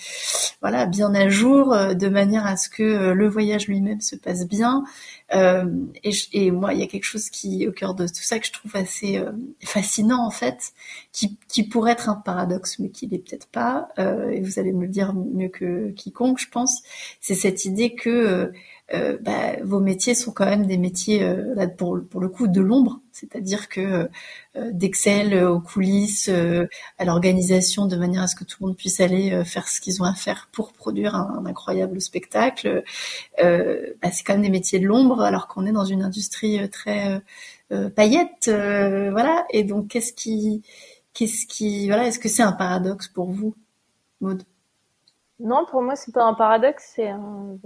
[0.62, 4.84] voilà, bien à jour, de manière à ce que le voyage lui-même se passe bien.
[5.32, 8.46] Et, et, moi, il y a quelque chose qui au cœur de tout ça que
[8.46, 9.22] je trouve assez
[9.64, 10.74] fascinant en fait,
[11.12, 13.90] qui, qui pourrait être un paradoxe, mais qui n'est peut-être pas.
[14.00, 16.84] Euh, et vous allez me le dire mieux que quiconque, je pense.
[17.22, 18.52] C'est cette idée que
[18.94, 22.30] euh, euh bah, vos métiers sont quand même des métiers euh, là pour, pour le
[22.30, 24.10] coup de l'ombre, c'est-à-dire que
[24.56, 29.00] euh, d'Excel aux coulisses, à l'organisation, de manière à ce que tout le monde puisse
[29.00, 32.84] aller faire ce qu'ils ont à faire pour produire un, incroyable spectacle,
[33.38, 37.22] bah, c'est quand même des métiers de l'ombre, alors qu'on est dans une industrie très
[37.72, 39.46] euh, paillettes, euh, voilà.
[39.50, 40.64] Et donc, qu'est-ce qui,
[41.14, 43.56] qu'est-ce qui, voilà, est-ce que c'est un paradoxe pour vous,
[44.22, 44.44] Maud
[45.40, 47.58] Non, pour moi, c'est pas un paradoxe, c'est un,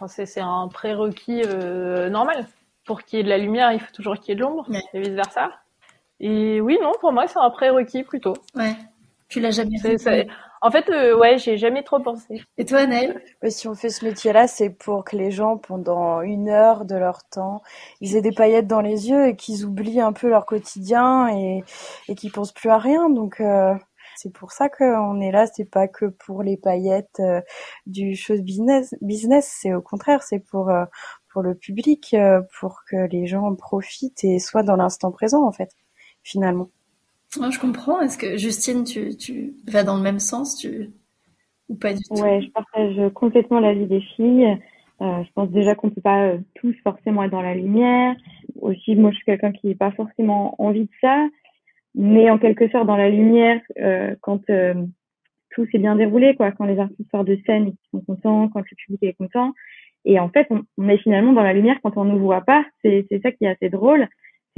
[0.00, 2.46] enfin, c'est, un prérequis euh, normal.
[2.84, 4.66] Pour qu'il y ait de la lumière, il faut toujours qu'il y ait de l'ombre,
[4.94, 5.50] et vice versa.
[6.20, 8.34] Et oui, non, pour moi, c'est un prérequis plutôt.
[8.54, 8.74] Ouais.
[9.28, 10.26] Tu l'as jamais fait.
[10.60, 12.42] En fait, euh, ouais, j'ai jamais trop pensé.
[12.56, 16.48] Et toi, Naël Si on fait ce métier-là, c'est pour que les gens, pendant une
[16.48, 17.62] heure de leur temps,
[18.00, 21.62] ils aient des paillettes dans les yeux et qu'ils oublient un peu leur quotidien et,
[22.08, 23.08] et qu'ils pensent plus à rien.
[23.08, 23.74] Donc, euh,
[24.18, 25.46] c'est pour ça qu'on est là.
[25.46, 27.40] C'est pas que pour les paillettes euh,
[27.86, 28.94] du show business.
[29.00, 30.84] Business, c'est au contraire, c'est pour euh,
[31.32, 32.16] pour le public,
[32.58, 35.70] pour que les gens profitent et soient dans l'instant présent, en fait,
[36.22, 36.70] finalement
[37.50, 38.00] je comprends.
[38.00, 40.90] Est-ce que Justine, tu, tu vas dans le même sens tu...
[41.68, 42.14] ou pas du tout?
[42.14, 44.58] Ouais, je partage complètement l'avis des filles.
[45.00, 48.16] Euh, je pense déjà qu'on peut pas euh, tous forcément être dans la lumière.
[48.60, 51.28] Aussi, moi, je suis quelqu'un qui n'a pas forcément envie de ça,
[51.98, 54.74] mais en quelque sorte dans la lumière euh, quand euh,
[55.50, 58.60] tout s'est bien déroulé, quoi, quand les artistes sortent de scène et sont contents, quand
[58.60, 59.52] le public est content.
[60.06, 62.40] Et en fait, on, on, est finalement dans la lumière quand on ne nous voit
[62.40, 62.64] pas.
[62.82, 64.08] C'est ça qui est assez drôle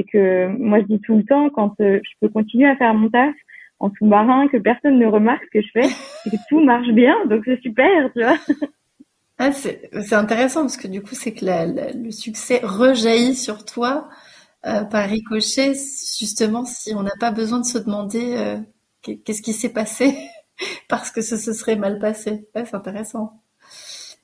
[0.01, 2.95] c'est que moi je dis tout le temps quand euh, je peux continuer à faire
[2.95, 3.35] mon taf
[3.79, 5.89] en sous-marin, que personne ne remarque ce que je fais,
[6.23, 8.37] c'est que tout marche bien, donc c'est super, tu vois.
[9.39, 14.11] Ah, c'est intéressant parce que du coup c'est que le succès rejaillit sur toi
[14.67, 15.73] euh, par ricochet,
[16.19, 18.59] justement si on n'a pas besoin de se demander euh,
[19.03, 20.17] qu'est-ce qui s'est passé
[20.89, 22.49] parce que ce se serait mal passé.
[22.55, 23.43] Ouais, c'est intéressant.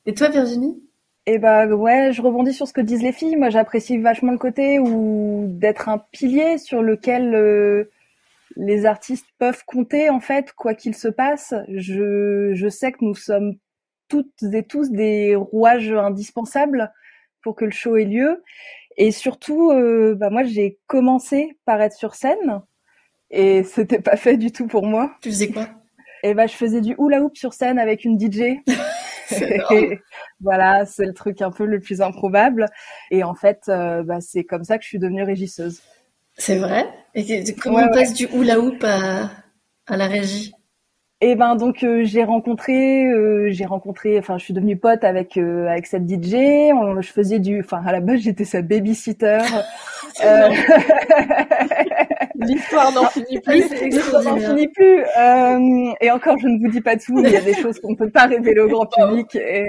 [0.07, 0.83] Et toi Virginie?
[1.27, 3.37] Et bah ouais, je rebondis sur ce que disent les filles.
[3.37, 7.91] Moi, j'apprécie vachement le côté où d'être un pilier sur lequel euh,
[8.57, 11.55] les artistes peuvent compter en fait, quoi qu'il se passe.
[11.69, 13.55] Je, je sais que nous sommes
[14.09, 16.93] toutes et tous des rouages indispensables
[17.43, 18.43] pour que le show ait lieu.
[18.97, 22.63] Et surtout, euh, bah moi, j'ai commencé par être sur scène
[23.31, 25.13] et c'était pas fait du tout pour moi.
[25.23, 25.69] Tu faisais quoi?
[26.23, 28.59] Et bah, je faisais du hula hoop sur scène avec une DJ.
[30.41, 32.67] voilà, c'est le truc un peu le plus improbable.
[33.11, 35.83] Et en fait, euh, bah, c'est comme ça que je suis devenue régisseuse.
[36.39, 36.87] C'est vrai?
[37.15, 39.31] Et comment on passe du hula hoop à,
[39.87, 40.53] à la régie?
[41.23, 45.39] Et ben donc euh, j'ai rencontré, euh, j'ai rencontré, enfin je suis devenue pote avec
[45.39, 46.35] euh, avec cette DJ.
[46.75, 49.39] On, je faisais du, enfin à la base j'étais sa babysitter.
[52.35, 53.65] L'histoire n'en finit plus.
[53.83, 55.01] L'histoire n'en finit plus.
[56.03, 57.19] et encore je ne vous dis pas tout.
[57.25, 59.35] Il y a des choses qu'on ne peut pas révéler au grand public.
[59.37, 59.67] Et,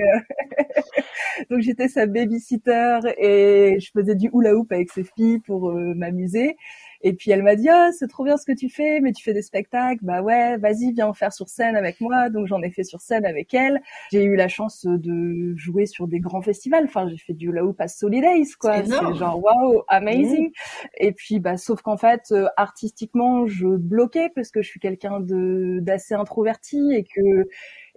[1.50, 6.58] donc j'étais sa babysitter et je faisais du hula hoop avec ses filles pour m'amuser.
[7.02, 9.24] Et puis elle m'a dit ah c'est trop bien ce que tu fais, mais tu
[9.24, 12.30] fais des spectacles, bah ouais, vas-y viens en faire sur scène avec moi.
[12.30, 13.82] Donc j'en ai fait sur scène avec elle.
[14.12, 16.86] J'ai eu la chance de jouer sur des grands festivals.
[16.86, 18.84] Enfin j'ai fait du La à Solidays quoi.
[18.84, 20.52] C'est genre waouh amazing.
[20.98, 25.20] Et puis bah sauf qu'en fait euh, artistiquement je bloquais parce que je suis quelqu'un
[25.20, 27.48] de d'assez introverti et que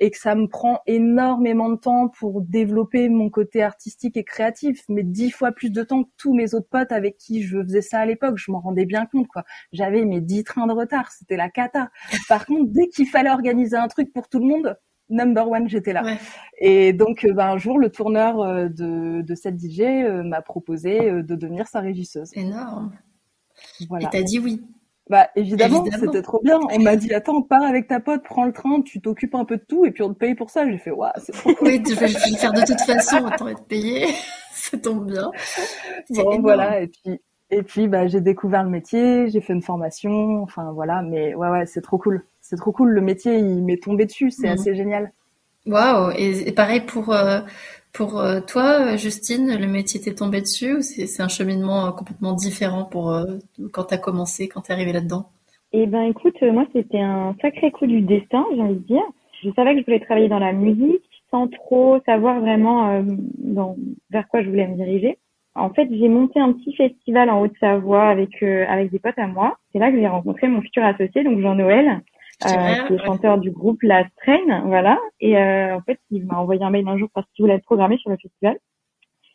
[0.01, 4.83] et que ça me prend énormément de temps pour développer mon côté artistique et créatif,
[4.89, 7.83] mais dix fois plus de temps que tous mes autres potes avec qui je faisais
[7.83, 8.39] ça à l'époque.
[8.39, 9.45] Je m'en rendais bien compte, quoi.
[9.73, 11.91] J'avais mes dix trains de retard, c'était la cata.
[12.29, 14.77] Par contre, dès qu'il fallait organiser un truc pour tout le monde,
[15.11, 16.17] number one, j'étais là.
[16.59, 20.41] Et donc, euh, ben, un jour, le tourneur euh, de, de cette DJ euh, m'a
[20.41, 22.31] proposé de devenir sa régisseuse.
[22.35, 22.93] Énorme.
[23.89, 24.07] Voilà.
[24.07, 24.63] Et t'as dit oui.
[25.11, 26.61] Bah évidemment, c'était trop bien.
[26.71, 29.57] On m'a dit attends, pars avec ta pote, prends le train, tu t'occupes un peu
[29.57, 30.71] de tout et puis on te paye pour ça.
[30.71, 31.67] J'ai fait waouh, c'est trop cool.
[31.67, 34.07] oui, je vais le faire de toute façon, autant être payé.
[34.53, 35.33] ça tombe bien.
[36.11, 37.21] Bon voilà et puis
[37.51, 41.49] et puis bah j'ai découvert le métier, j'ai fait une formation, enfin voilà, mais ouais
[41.49, 42.25] ouais, c'est trop cool.
[42.41, 44.53] C'est trop cool le métier, il m'est tombé dessus, c'est mhm.
[44.53, 45.13] assez génial.
[45.67, 47.41] Waouh, et, pareil pour euh,
[47.93, 52.33] pour euh, toi, Justine, le métier t'est tombé dessus ou c'est un cheminement euh, complètement
[52.33, 53.25] différent pour euh,
[53.73, 55.27] quand tu as commencé, quand tu es arrivé là-dedans?
[55.73, 59.03] Eh ben écoute, moi c'était un sacré coup du destin, j'ai envie de dire.
[59.43, 63.05] Je savais que je voulais travailler dans la musique sans trop savoir vraiment
[64.11, 65.17] vers quoi je voulais me diriger.
[65.55, 69.57] En fait, j'ai monté un petit festival en Haute-Savoie avec avec des potes à moi.
[69.73, 72.01] C'est là que j'ai rencontré mon futur associé, donc Jean-Noël,
[72.45, 74.99] euh, qui est chanteur du groupe La Strain, voilà.
[75.21, 77.65] Et euh, en fait, il m'a envoyé un mail un jour parce qu'il voulait être
[77.65, 78.59] programmé sur le festival.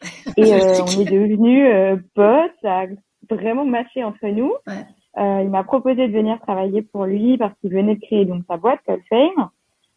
[0.38, 2.86] Et euh, on est devenus euh, potes, ça a
[3.30, 4.54] vraiment matché entre nous.
[4.68, 4.86] Ouais.
[5.18, 8.44] Euh, il m'a proposé de venir travailler pour lui parce qu'il venait de créer donc
[8.48, 9.50] sa boîte, Call Fame.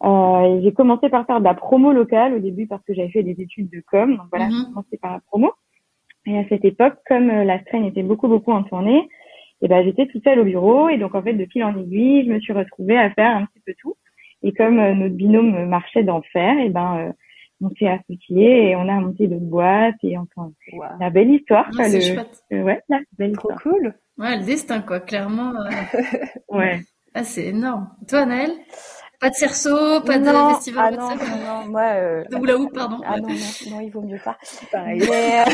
[0.05, 3.25] Euh, j'ai commencé par faire de la promo locale au début parce que j'avais fait
[3.25, 4.59] des études de com, donc voilà, mm-hmm.
[4.59, 5.53] j'ai commencé par la promo.
[6.27, 9.09] Et à cette époque, comme la Strain était beaucoup beaucoup en tournée,
[9.61, 12.27] et ben j'étais toute seule au bureau et donc en fait de fil en aiguille,
[12.27, 13.97] je me suis retrouvée à faire un petit peu tout.
[14.43, 17.13] Et comme euh, notre binôme marchait d'enfer, et ben euh,
[17.61, 20.53] on s'est associés et on a monté d'autres boîtes et enfin
[21.01, 21.69] la belle histoire.
[21.77, 22.43] Ouais, c'est chouette.
[22.53, 23.95] ouais, la belle Trop cool.
[24.17, 25.53] Ouais, le destin quoi, clairement.
[25.55, 25.71] Euh.
[26.57, 26.81] ouais.
[27.15, 27.89] Ah, c'est énorme.
[28.09, 28.53] Toi, Naël?
[29.21, 30.97] Pas de cerceau, pas de festival.
[31.01, 31.83] Ah non, non, non, moi.
[31.83, 32.25] Euh...
[32.31, 33.01] De hula hoop, pardon.
[33.05, 34.39] Ah non, non, non, il vaut mieux pas.
[34.71, 35.01] Pareil.
[35.01, 35.45] Mais, euh...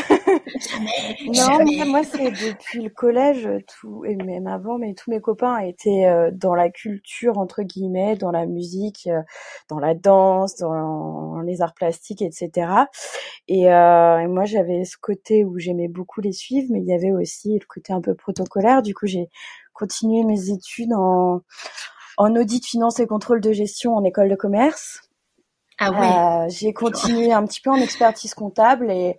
[1.33, 6.05] non, moi, c'est depuis le collège, tout et même avant, mais tous mes copains étaient
[6.05, 9.21] euh, dans la culture entre guillemets, dans la musique, euh,
[9.69, 12.67] dans la danse, dans les arts plastiques, etc.
[13.47, 16.93] Et, euh, et moi, j'avais ce côté où j'aimais beaucoup les suivre, mais il y
[16.93, 18.81] avait aussi le côté un peu protocolaire.
[18.81, 19.29] Du coup, j'ai
[19.73, 21.41] continué mes études en
[22.17, 25.01] en audit, finance et contrôle de gestion en école de commerce.
[25.77, 26.45] Ah ouais.
[26.45, 29.17] Euh, j'ai continué un petit peu en expertise comptable et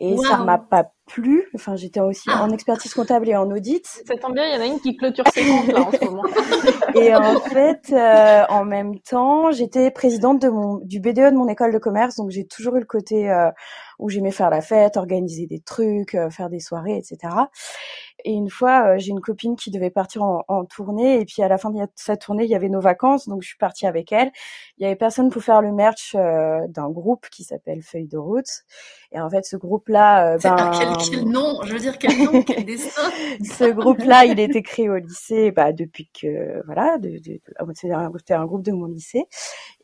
[0.00, 1.48] et ça m'a pas plu.
[1.54, 2.42] Enfin, j'étais aussi ah.
[2.42, 3.86] en expertise comptable et en audit.
[3.86, 6.04] Ça tombe bien, il y en a une qui clôture ses comptes là en ce
[6.04, 6.24] moment.
[6.94, 11.48] et en fait, euh, en même temps, j'étais présidente de mon du BDE de mon
[11.48, 13.50] école de commerce, donc j'ai toujours eu le côté euh,
[13.98, 17.32] où j'aimais faire la fête, organiser des trucs, euh, faire des soirées, etc.
[18.24, 21.42] Et une fois, euh, j'ai une copine qui devait partir en, en, tournée, et puis
[21.42, 23.86] à la fin de sa tournée, il y avait nos vacances, donc je suis partie
[23.86, 24.30] avec elle.
[24.78, 28.18] Il y avait personne pour faire le merch euh, d'un groupe qui s'appelle Feuille de
[28.18, 28.64] route.
[29.14, 30.72] Et en fait, ce groupe-là, euh, ben,
[31.10, 33.10] quel, nom Je veux dire quel nom, quel destin
[33.44, 37.40] Ce groupe-là, il était créé au lycée, bah depuis que voilà, de, de,
[37.74, 39.24] c'était un, un, groupe de mon lycée.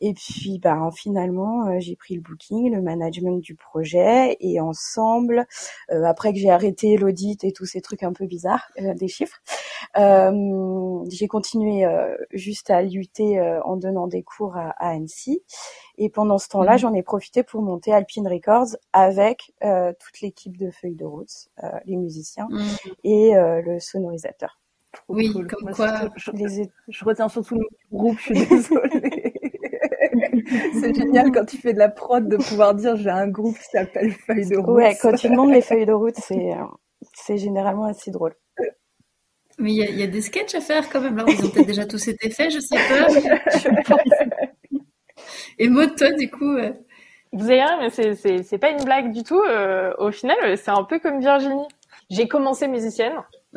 [0.01, 5.47] Et puis, bah finalement, j'ai pris le booking, le management du projet, et ensemble,
[5.89, 9.41] après que j'ai arrêté l'audit et tous ces trucs un peu bizarre, euh, des chiffres.
[9.97, 15.43] Euh, j'ai continué euh, juste à lutter en donnant des cours à, Annecy.
[16.03, 16.77] Et pendant ce temps-là, mhm.
[16.79, 21.49] j'en ai profité pour monter Alpine Records avec toute l'équipe de Feuilles de route,
[21.85, 22.93] les musiciens mhm.
[23.03, 24.59] et le sonorisateur.
[25.07, 26.09] oui, comme quoi.
[26.15, 26.31] Je,
[26.87, 29.33] je, retiens surtout le groupe, je suis désolée.
[30.81, 33.69] c'est génial quand tu fais de la prod de pouvoir dire j'ai un groupe qui
[33.71, 34.75] s'appelle Feuilles de route.
[34.75, 36.49] Ouais, quand tu demandes les feuilles de route, c'est
[37.13, 38.33] c'est généralement assez drôle.
[39.57, 41.17] Mais il y, a des sketchs à faire quand même.
[41.17, 43.07] Là, ils ont peut-être déjà tous été faits, je sais pas.
[43.59, 44.50] je pense.
[45.61, 46.57] Et Maud, toi, du coup.
[46.57, 46.71] Euh,
[47.33, 49.41] Vous avez rien, mais c'est, pas une blague du tout.
[49.47, 51.67] Euh, au final, c'est un peu comme Virginie.
[52.09, 53.13] J'ai commencé musicienne.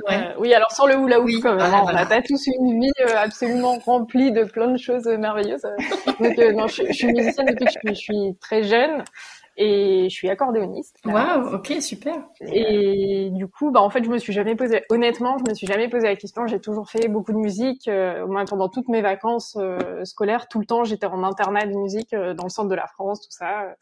[0.07, 0.14] Ouais.
[0.14, 1.73] Euh, oui, alors sans le hula hoop, quand même.
[1.73, 5.67] on n'a pas tous une vie absolument remplie de plein de choses merveilleuses.
[6.21, 9.03] Donc, non, je, je, suis musicienne depuis que je suis très jeune
[9.57, 10.99] et je suis accordéoniste.
[11.05, 12.14] Waouh, ok, super.
[12.40, 14.83] Et du coup, bah en fait, je me suis jamais posé.
[14.90, 16.47] Honnêtement, je me suis jamais posé la question.
[16.47, 17.87] J'ai toujours fait beaucoup de musique.
[17.87, 21.75] Euh, moins pendant toutes mes vacances euh, scolaires, tout le temps, j'étais en internat de
[21.75, 23.75] musique euh, dans le centre de la France, tout ça.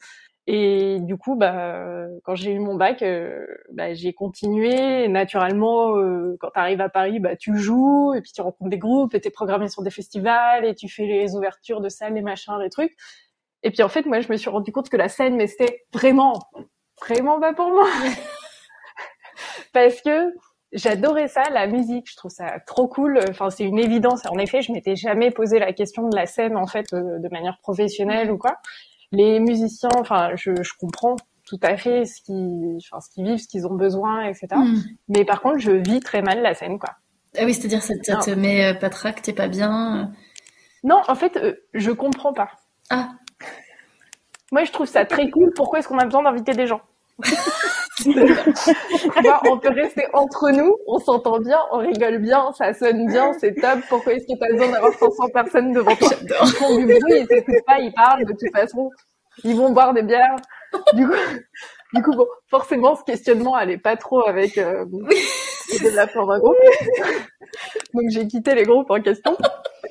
[0.45, 5.07] Et du coup, bah, quand j'ai eu mon bac, euh, bah, j'ai continué.
[5.07, 5.93] naturellement,
[6.39, 9.21] quand tu arrives à Paris, bah, tu joues, et puis tu rencontres des groupes, et
[9.21, 12.59] tu es programmé sur des festivals, et tu fais les ouvertures de salles, les machins,
[12.61, 12.95] les trucs.
[13.63, 15.85] Et puis en fait, moi, je me suis rendu compte que la scène, mais c'était
[15.93, 16.39] vraiment,
[17.01, 17.87] vraiment pas pour moi.
[19.73, 20.33] Parce que
[20.73, 22.09] j'adorais ça, la musique.
[22.09, 23.19] Je trouve ça trop cool.
[23.29, 24.25] Enfin, c'est une évidence.
[24.25, 27.29] En effet, je m'étais jamais posé la question de la scène, en fait, euh, de
[27.29, 28.57] manière professionnelle ou quoi.
[29.11, 33.39] Les musiciens, enfin, je, je comprends tout à fait ce qu'ils, enfin, ce qu'ils vivent,
[33.39, 34.47] ce qu'ils ont besoin, etc.
[34.55, 34.81] Mm.
[35.09, 36.95] Mais par contre, je vis très mal la scène, quoi.
[37.37, 40.11] Ah oui, c'est-à-dire ça, ça te met euh, pas trac, t'es pas bien.
[40.83, 42.49] Non, en fait, euh, je comprends pas.
[42.89, 43.09] Ah.
[44.53, 45.51] Moi, je trouve ça très cool.
[45.55, 46.81] Pourquoi est-ce qu'on a besoin d'inviter des gens
[48.05, 53.53] on peut rester entre nous, on s'entend bien, on rigole bien, ça sonne bien, c'est
[53.53, 53.79] top.
[53.89, 57.19] Pourquoi est-ce que tu as besoin d'avoir 500 personnes devant toi Ils font du bruit,
[57.19, 58.91] ils t'écoutent pas, ils parlent de toute façon.
[59.43, 60.35] Ils vont boire des bières.
[60.93, 61.13] Du coup,
[61.93, 66.37] du coup bon, forcément, ce questionnement allait pas trop avec euh, de la fin d'un
[66.39, 66.57] groupe.
[67.93, 69.35] Donc j'ai quitté les groupes en question.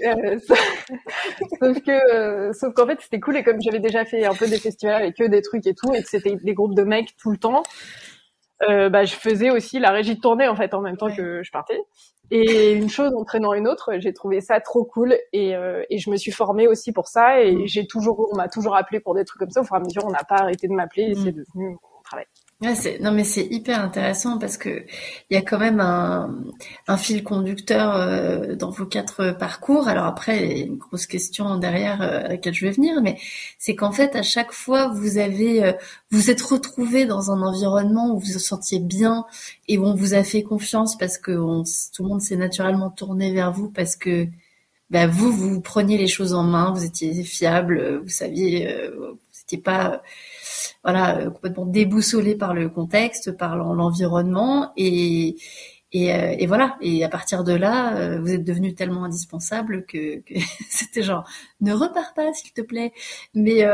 [0.03, 0.39] Euh,
[1.61, 4.47] sauf que, euh, sauf qu'en fait, c'était cool et comme j'avais déjà fait un peu
[4.47, 7.17] des festivals avec eux, des trucs et tout, et que c'était des groupes de mecs
[7.17, 7.63] tout le temps,
[8.69, 11.43] euh, bah, je faisais aussi la régie de tournée en fait en même temps que
[11.43, 11.81] je partais.
[12.31, 16.09] Et une chose entraînant une autre, j'ai trouvé ça trop cool et, euh, et je
[16.09, 19.25] me suis formée aussi pour ça et j'ai toujours, on m'a toujours appelé pour des
[19.25, 19.61] trucs comme ça.
[19.61, 21.45] Au fur et à mesure, on n'a pas arrêté de m'appeler et c'est mm.
[21.45, 22.25] devenu mon travail.
[22.63, 24.85] Ouais, c'est, non mais c'est hyper intéressant parce que
[25.31, 26.45] il y a quand même un,
[26.87, 29.89] un fil conducteur euh, dans vos quatre parcours.
[29.89, 33.03] Alors après, il y a une grosse question derrière euh, à laquelle je vais venir,
[33.03, 33.19] mais
[33.59, 35.73] c'est qu'en fait à chaque fois vous avez euh,
[36.13, 39.25] vous êtes retrouvé dans un environnement où vous vous sentiez bien
[39.67, 42.91] et où on vous a fait confiance parce que on, tout le monde s'est naturellement
[42.91, 44.29] tourné vers vous parce que
[44.91, 48.69] bah, vous vous preniez les choses en main, vous étiez fiable, vous saviez,
[49.43, 50.03] n'étiez pas
[50.85, 55.37] voilà euh, complètement déboussolé par le contexte, par l'environnement et
[55.95, 56.77] euh, et, voilà.
[56.81, 60.23] Et à partir de là, euh, vous êtes devenu tellement indispensable que,
[60.71, 61.29] c'était genre
[61.61, 62.93] ne repars pas s'il te plaît.
[63.35, 63.65] Mais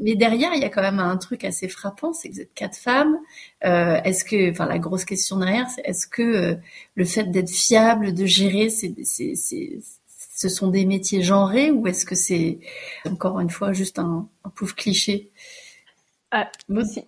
[0.00, 2.54] mais derrière, il y a quand même un truc assez frappant, c'est que vous êtes
[2.54, 3.18] quatre femmes.
[3.62, 6.56] est-ce que, enfin, la grosse question derrière, c'est est-ce que
[6.94, 8.94] le fait d'être fiable, de gérer, c'est
[10.44, 12.58] ce sont des métiers genrés ou est-ce que c'est
[13.06, 15.32] encore une fois juste un, un pauvre cliché?
[16.30, 16.50] Ah,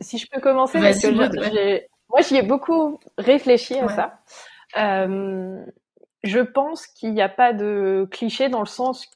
[0.00, 1.10] si, je peux commencer, parce que
[2.08, 4.20] moi j'y ai beaucoup réfléchi à ça.
[4.78, 5.62] Euh,
[6.22, 9.10] je pense qu'il n'y a pas de cliché dans le sens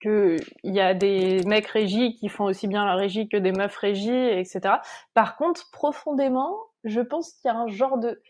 [0.00, 3.76] qu'il y a des mecs régis qui font aussi bien la régie que des meufs
[3.76, 4.76] régies, etc.
[5.12, 8.22] Par contre, profondément, je pense qu'il y a un genre de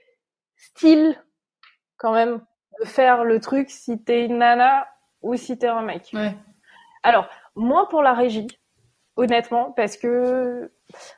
[0.57, 1.17] style
[1.97, 2.45] quand même
[2.81, 4.89] de faire le truc si t'es une nana
[5.23, 6.13] ou si t'es un mec.
[7.03, 8.49] Alors, moins pour la régie,
[9.17, 10.71] honnêtement, parce que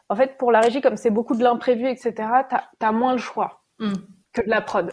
[0.09, 2.13] en fait, pour la régie, comme c'est beaucoup de l'imprévu, etc.,
[2.49, 3.93] t'as as moins le choix mm.
[4.33, 4.91] que de la prod.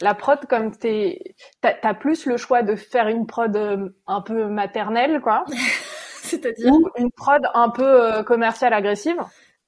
[0.00, 4.20] La prod, comme t'es, t'as as plus le choix de faire une prod euh, un
[4.20, 5.44] peu maternelle, quoi.
[6.22, 9.20] C'est-à-dire ou une prod un peu euh, commerciale agressive.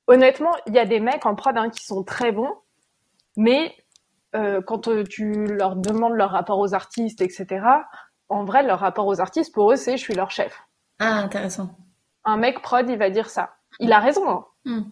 [0.06, 2.52] Honnêtement, il y a des mecs en prod hein, qui sont très bons,
[3.36, 3.74] mais
[4.34, 7.64] euh, quand tu leur demandes leur rapport aux artistes, etc.,
[8.28, 10.62] en vrai, leur rapport aux artistes, pour eux, c'est je suis leur chef.
[10.98, 11.76] Ah, intéressant.
[12.24, 13.50] Un mec prod, il va dire ça
[13.80, 14.28] il a raison.
[14.28, 14.44] Hein.
[14.64, 14.82] Hmm.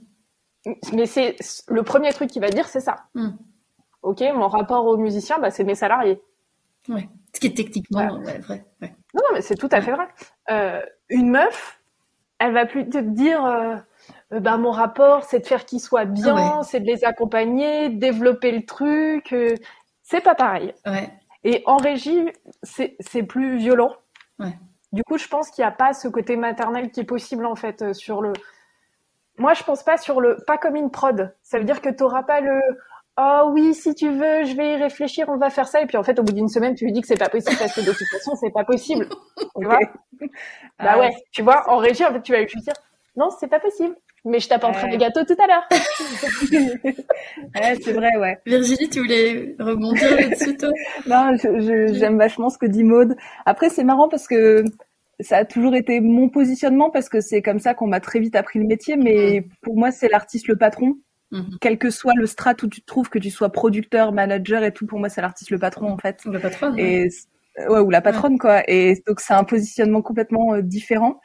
[0.93, 1.37] Mais c'est
[1.69, 3.05] le premier truc qu'il va dire, c'est ça.
[3.15, 3.31] Hmm.
[4.03, 6.21] Ok, mon rapport aux musiciens, bah, c'est mes salariés.
[6.89, 7.09] Ouais.
[7.35, 8.65] Ce qui est techniquement vrai.
[8.81, 10.09] Non, mais c'est tout à fait vrai.
[10.51, 11.81] Euh, une meuf,
[12.39, 13.77] elle va plus te dire, euh,
[14.33, 18.51] euh, bah, mon rapport, c'est de faire qu'ils soient bien, c'est de les accompagner, développer
[18.51, 19.35] le truc.
[20.03, 20.75] c'est pas pareil.
[21.45, 22.29] Et en régie,
[22.63, 23.95] c'est plus violent.
[24.93, 27.55] Du coup, je pense qu'il n'y a pas ce côté maternel qui est possible en
[27.55, 28.33] fait sur le
[29.39, 31.35] moi, je pense pas sur le, pas comme une prod.
[31.43, 32.61] Ça veut dire que tu pas le,
[33.19, 35.81] oh oui, si tu veux, je vais y réfléchir, on va faire ça.
[35.81, 37.57] Et puis en fait, au bout d'une semaine, tu lui dis que c'est pas possible
[37.59, 39.09] parce que de toute façon, c'est pas possible.
[39.59, 39.79] Tu vois?
[40.79, 41.11] Bah ah ouais.
[41.33, 42.75] Tu vois, en régie, en fait, tu vas lui dire,
[43.17, 43.95] non, c'est pas possible.
[44.25, 45.67] Mais je t'apporterai des gâteaux tout à l'heure.
[47.55, 48.39] ouais, c'est vrai, ouais.
[48.47, 50.71] Virginie, tu voulais rebondir là-dessus, toi?
[51.07, 51.33] Non,
[51.93, 53.17] j'aime vachement ce que dit Maude.
[53.47, 54.63] Après, c'est marrant parce que
[55.19, 58.37] ça a toujours été mon positionnement parce que c'est comme ça qu'on m'a très vite
[58.37, 58.97] appris le métier.
[58.97, 60.99] Mais pour moi, c'est l'artiste le patron.
[61.33, 61.57] Mm-hmm.
[61.61, 64.73] Quel que soit le strat où tu te trouves, que tu sois producteur, manager et
[64.73, 66.25] tout, pour moi, c'est l'artiste le patron en fait.
[66.27, 66.77] Le patron.
[66.77, 67.09] Et
[67.69, 68.63] ouais, ou la patronne quoi.
[68.69, 71.21] Et donc c'est un positionnement complètement euh, différent.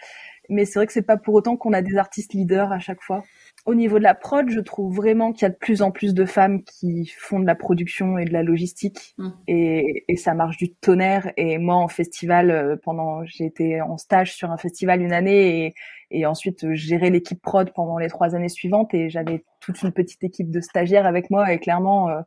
[0.50, 3.02] Mais c'est vrai que c'est pas pour autant qu'on a des artistes leaders à chaque
[3.02, 3.24] fois
[3.68, 6.14] au niveau de la prod, je trouve vraiment qu'il y a de plus en plus
[6.14, 9.30] de femmes qui font de la production et de la logistique mmh.
[9.50, 11.34] et, et, ça marche du tonnerre.
[11.36, 15.66] Et moi, en festival, euh, pendant, j'ai été en stage sur un festival une année
[15.66, 15.74] et,
[16.12, 19.92] et ensuite euh, gérer l'équipe prod pendant les trois années suivantes et j'avais toute une
[19.92, 22.22] petite équipe de stagiaires avec moi et clairement, euh,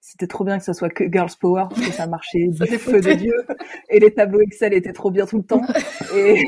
[0.00, 3.00] c'était trop bien que ce soit que Girls Power parce que ça marchait du feu
[3.00, 3.34] de Dieu
[3.90, 5.62] et les tableaux Excel étaient trop bien tout le temps.
[6.16, 6.44] et...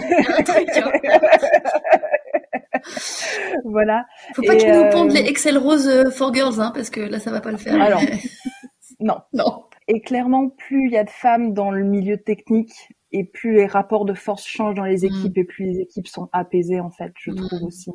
[3.64, 4.06] voilà.
[4.34, 6.90] Faut pas que tu nous pondes euh, les Excel roses euh, for girls, hein, parce
[6.90, 7.80] que là, ça va pas le faire.
[7.80, 8.02] Alors,
[9.00, 9.18] non.
[9.32, 9.64] Non.
[9.88, 12.72] Et clairement, plus il y a de femmes dans le milieu technique,
[13.10, 15.06] et plus les rapports de force changent dans les mm.
[15.06, 17.36] équipes, et plus les équipes sont apaisées, en fait, je mm.
[17.36, 17.90] trouve aussi.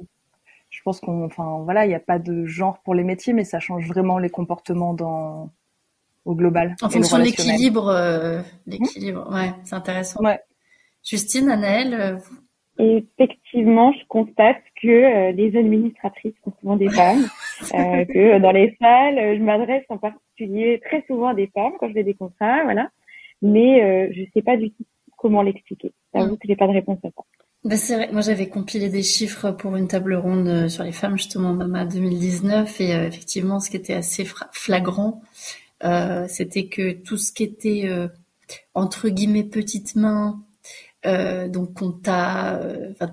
[0.78, 3.44] Je pense qu'on, enfin, voilà, il n'y a pas de genre pour les métiers, mais
[3.44, 5.50] ça change vraiment les comportements dans,
[6.24, 6.76] au global.
[6.84, 10.24] En fonction de l'équilibre, euh, l'équilibre, ouais, c'est intéressant.
[10.24, 10.40] Ouais.
[11.04, 12.20] Justine, Anaëlle,
[12.78, 17.26] effectivement, je constate que euh, les administratrices sont souvent des femmes,
[17.74, 21.88] euh, que dans les salles, je m'adresse en particulier très souvent à des femmes quand
[21.88, 22.90] je fais des contrats, voilà.
[23.42, 24.86] Mais euh, je sais pas du tout
[25.18, 25.92] comment l'expliquer.
[26.14, 26.38] J'avoue mm.
[26.38, 27.24] que j'ai pas de réponse à ça.
[27.64, 28.10] Bah c'est vrai.
[28.12, 31.86] Moi, j'avais compilé des chiffres pour une table ronde euh, sur les femmes justement Mama
[31.86, 35.22] 2019 et euh, effectivement, ce qui était assez flagrant,
[35.84, 37.90] euh, c'était que tout ce qui était
[38.74, 40.44] entre guillemets petites mains,
[41.06, 42.62] donc compta,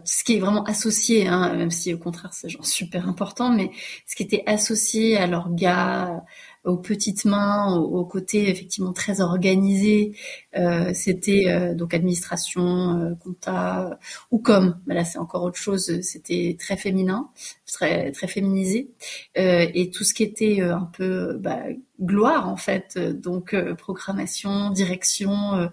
[0.05, 3.70] ce qui est vraiment associé, hein, même si au contraire c'est genre super important, mais
[4.07, 6.24] ce qui était associé à l'orga,
[6.65, 10.12] aux petites mains, au, côté effectivement très organisé.
[10.57, 13.99] Euh, c'était euh, donc administration, euh, compta
[14.31, 14.81] ou comme.
[14.87, 16.01] Mais là, c'est encore autre chose.
[16.03, 17.29] C'était très féminin,
[17.67, 18.91] très très féminisé,
[19.35, 21.61] et tout ce qui était un peu bah,
[22.01, 22.99] gloire en fait.
[22.99, 25.70] Donc programmation, direction,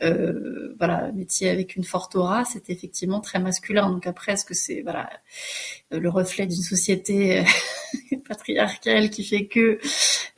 [0.00, 2.44] voilà, métier avec une forte aura.
[2.44, 3.90] C'était effectivement très masculin.
[3.90, 5.10] Donc après, est-ce que c'est voilà
[5.90, 7.44] le reflet d'une société
[8.28, 9.78] patriarcale qui fait que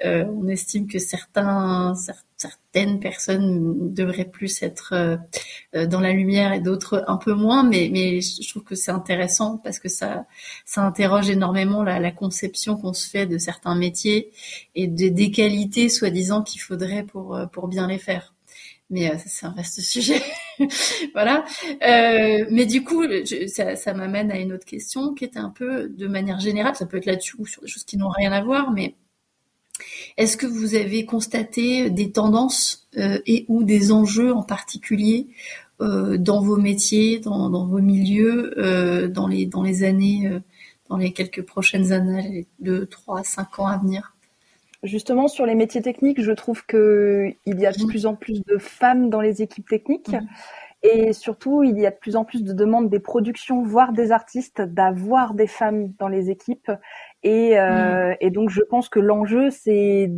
[0.04, 1.94] euh, on estime que certains,
[2.36, 4.92] certaines personnes devraient plus être
[5.74, 8.90] euh, dans la lumière et d'autres un peu moins, mais, mais je trouve que c'est
[8.90, 10.26] intéressant parce que ça,
[10.64, 14.30] ça interroge énormément la, la conception qu'on se fait de certains métiers
[14.74, 18.34] et des, qualités soi-disant qu'il faudrait pour, pour bien les faire
[18.90, 20.22] mais euh, c'est un vaste sujet.
[21.12, 21.44] voilà.
[21.82, 23.04] Euh, mais du coup,
[23.48, 26.86] ça, ça m'amène à une autre question qui était un peu de manière générale, ça
[26.86, 28.94] peut être là-dessus ou sur des choses qui n'ont rien à voir, mais
[30.16, 35.28] est-ce que vous avez constaté des tendances euh, et ou des enjeux en particulier
[35.80, 40.40] euh, dans vos métiers, dans, dans vos milieux, euh, dans les dans les années, euh,
[40.88, 44.14] dans les quelques prochaines années, les deux, trois, cinq ans à venir?
[44.82, 47.88] Justement, sur les métiers techniques, je trouve qu'il y a de mmh.
[47.88, 50.12] plus en plus de femmes dans les équipes techniques.
[50.12, 50.26] Mmh.
[50.82, 54.12] Et surtout, il y a de plus en plus de demandes des productions, voire des
[54.12, 56.70] artistes, d'avoir des femmes dans les équipes.
[57.26, 58.16] Et, euh, mmh.
[58.20, 60.08] et donc, je pense que l'enjeu, c'est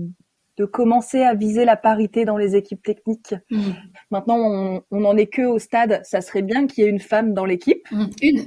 [0.59, 3.35] de commencer à viser la parité dans les équipes techniques.
[3.51, 3.71] Mmh.
[4.11, 6.03] Maintenant, on, on en est que au stade.
[6.05, 7.91] Ça serait bien qu'il y ait une femme dans l'équipe.
[7.91, 8.05] Mmh.
[8.21, 8.45] Une.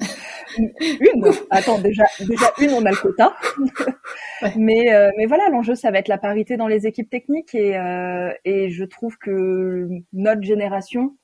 [0.60, 1.32] une.
[1.50, 3.36] Attends, déjà, déjà une, on a le quota.
[4.44, 4.54] ouais.
[4.58, 7.56] Mais, euh, mais voilà, l'enjeu, ça va être la parité dans les équipes techniques.
[7.56, 11.18] Et, euh, et je trouve que notre génération,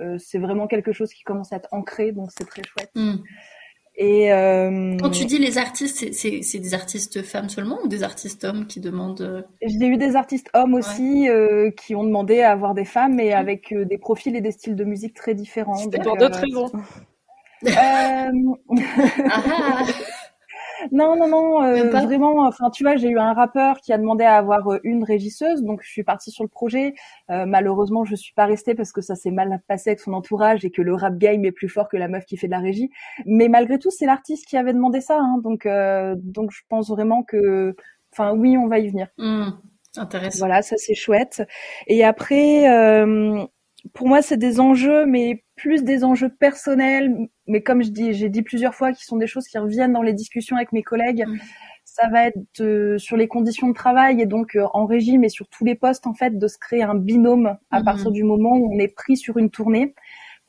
[0.00, 2.92] euh, c'est vraiment quelque chose qui commence à être ancré, donc c'est très chouette.
[2.94, 3.16] Mmh.
[4.00, 4.96] Et euh...
[5.00, 8.78] quand tu dis les artistes, c'est des artistes femmes seulement ou des artistes hommes qui
[8.78, 11.30] demandent euh, J'ai eu des artistes hommes aussi ouais.
[11.30, 14.52] euh, qui ont demandé à avoir des femmes, mais avec euh, des profils et des
[14.52, 15.74] styles de musique très différents.
[15.74, 16.70] C'était pour d'autres raisons.
[17.76, 18.30] ah
[19.30, 19.82] ah.
[20.92, 22.46] Non, non, non, euh, vraiment.
[22.46, 25.62] Enfin, tu vois, j'ai eu un rappeur qui a demandé à avoir euh, une régisseuse,
[25.62, 26.94] donc je suis partie sur le projet.
[27.30, 30.64] Euh, malheureusement, je suis pas restée parce que ça s'est mal passé avec son entourage
[30.64, 32.60] et que le rap game est plus fort que la meuf qui fait de la
[32.60, 32.90] régie.
[33.26, 36.88] Mais malgré tout, c'est l'artiste qui avait demandé ça, hein, donc euh, donc je pense
[36.88, 37.74] vraiment que,
[38.12, 39.08] enfin, oui, on va y venir.
[39.18, 39.50] Mmh,
[39.96, 40.38] intéressant.
[40.38, 41.42] Voilà, ça c'est chouette.
[41.86, 43.44] Et après, euh,
[43.94, 48.28] pour moi, c'est des enjeux, mais plus des enjeux personnels, mais comme je dis, j'ai
[48.28, 51.24] dit plusieurs fois, qui sont des choses qui reviennent dans les discussions avec mes collègues.
[51.26, 51.38] Mmh.
[51.84, 55.28] Ça va être euh, sur les conditions de travail et donc euh, en régime et
[55.28, 57.84] sur tous les postes en fait de se créer un binôme à mmh.
[57.84, 59.94] partir du moment où on est pris sur une tournée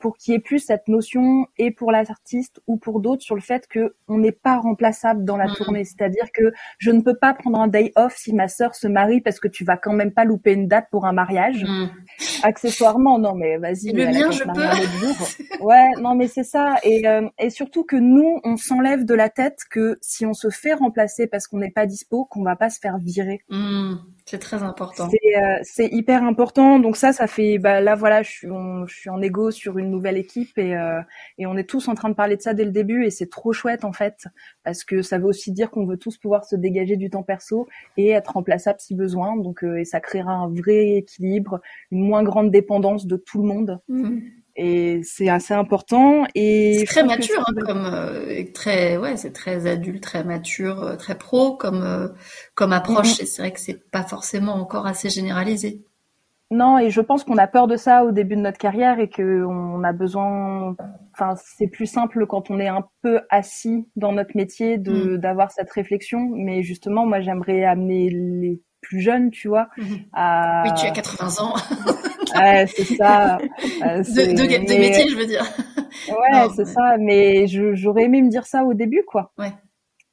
[0.00, 3.40] pour qu'il y ait plus cette notion et pour l'artiste ou pour d'autres sur le
[3.40, 5.54] fait que on n'est pas remplaçable dans la mmh.
[5.54, 5.84] tournée.
[5.84, 9.20] C'est-à-dire que je ne peux pas prendre un day off si ma sœur se marie
[9.20, 11.64] parce que tu vas quand même pas louper une date pour un mariage.
[11.64, 11.88] Mmh.
[12.42, 13.92] Accessoirement, non mais vas-y.
[13.92, 15.64] Le mien, je peux.
[15.64, 16.76] ouais, non mais c'est ça.
[16.82, 20.48] Et, euh, et surtout que nous, on s'enlève de la tête que si on se
[20.48, 23.42] fait remplacer parce qu'on n'est pas dispo, qu'on va pas se faire virer.
[23.50, 23.96] Mmh.
[24.30, 25.10] C'est très important.
[25.62, 26.78] C'est euh, hyper important.
[26.78, 29.76] Donc ça, ça fait, bah là voilà, je suis, on, je suis en égo sur
[29.76, 31.00] une nouvelle équipe et, euh,
[31.36, 33.28] et on est tous en train de parler de ça dès le début et c'est
[33.28, 34.28] trop chouette en fait
[34.62, 37.66] parce que ça veut aussi dire qu'on veut tous pouvoir se dégager du temps perso
[37.96, 39.36] et être remplaçable si besoin.
[39.36, 41.60] Donc euh, et ça créera un vrai équilibre,
[41.90, 43.80] une moins grande dépendance de tout le monde.
[43.88, 44.20] Mmh
[44.56, 49.66] et c'est assez important et c'est très mature hein, comme euh, très ouais c'est très
[49.66, 52.08] adulte très mature euh, très pro comme euh,
[52.54, 53.22] comme approche mm -hmm.
[53.22, 55.82] et c'est vrai que c'est pas forcément encore assez généralisé
[56.50, 59.08] non et je pense qu'on a peur de ça au début de notre carrière et
[59.08, 60.74] que on a besoin
[61.12, 65.18] enfin c'est plus simple quand on est un peu assis dans notre métier de mm.
[65.18, 70.04] d'avoir cette réflexion mais justement moi j'aimerais amener les plus jeunes tu vois mm -hmm.
[70.12, 71.54] à oui tu as 80 ans
[72.42, 73.38] ouais, c'est ça.
[73.82, 75.44] Euh, de, de, de métier, je veux dire.
[76.08, 76.96] Ouais, c'est ça.
[76.98, 79.32] Mais j'aurais aimé me dire ça au début, quoi.
[79.38, 79.52] Ouais.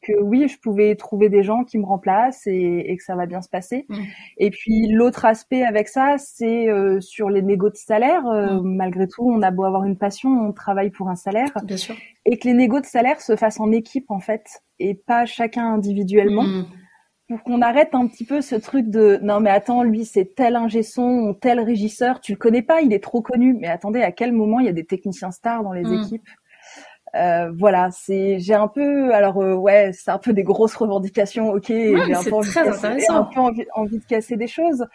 [0.01, 3.41] que oui, je pouvais trouver des gens qui me remplacent et, que ça va bien
[3.41, 3.85] se passer.
[3.89, 4.03] Mm.
[4.37, 8.25] Et puis l'autre aspect avec ça, c'est euh, sur les négos de salaire.
[8.27, 8.75] Euh, mm.
[8.75, 11.51] Malgré tout, on a beau avoir une passion, on travaille pour un salaire.
[11.63, 11.95] Bien sûr.
[12.25, 14.45] Et que les négos de salaire se fassent en équipe en fait
[14.79, 16.43] et pas chacun individuellement.
[16.43, 16.65] Mm.
[17.27, 20.55] Pour qu'on arrête un petit peu ce truc de non mais attends lui c'est tel
[20.55, 23.53] ingé son tel régisseur tu le connais pas il est trop connu.
[23.53, 26.27] Mais attendez à quel moment il y a des techniciens stars dans les équipes?
[27.15, 31.51] Euh, voilà, c'est j'ai un peu alors euh, ouais, c'est un peu des grosses revendications,
[31.51, 32.49] ok, j'ai un, peu envie,
[33.09, 33.39] un peu
[33.73, 34.85] envie, de casser des choses,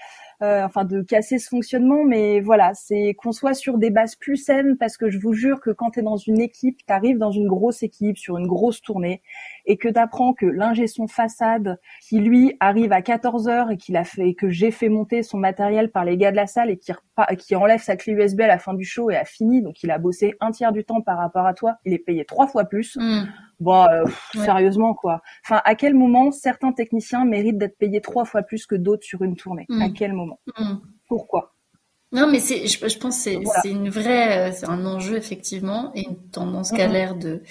[0.42, 4.36] euh, enfin de casser ce fonctionnement, mais voilà, c'est qu'on soit sur des bases plus
[4.36, 7.18] saines parce que je vous jure que quand tu es dans une équipe, tu arrives
[7.18, 9.22] dans une grosse équipe sur une grosse tournée
[9.66, 13.76] et que tu apprends que l'ingé son façade qui lui arrive à 14 heures et
[13.76, 16.70] qu'il a fait que j'ai fait monter son matériel par les gars de la salle
[16.70, 16.92] et qui
[17.38, 19.90] qui enlève sa clé USB à la fin du show et a fini donc il
[19.90, 22.64] a bossé un tiers du temps par rapport à toi, il est payé trois fois
[22.64, 22.96] plus.
[22.96, 23.26] Mm.
[23.62, 24.04] Bon, euh,
[24.34, 25.22] sérieusement quoi.
[25.44, 29.22] Enfin, à quel moment certains techniciens méritent d'être payés trois fois plus que d'autres sur
[29.22, 29.66] une tournée?
[29.70, 29.92] À mm.
[29.92, 30.40] quel moment?
[30.58, 30.74] Mm.
[31.06, 31.54] Pourquoi?
[32.10, 33.30] Non, mais c'est, je, je pense que
[33.62, 37.42] c'est une vraie, euh, c'est un enjeu effectivement et une tendance qui a l'air de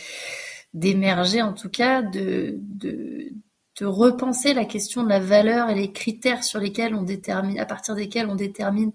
[0.73, 3.31] d'émerger en tout cas, de, de
[3.79, 7.65] de repenser la question de la valeur et les critères sur lesquels on détermine, à
[7.65, 8.91] partir desquels on détermine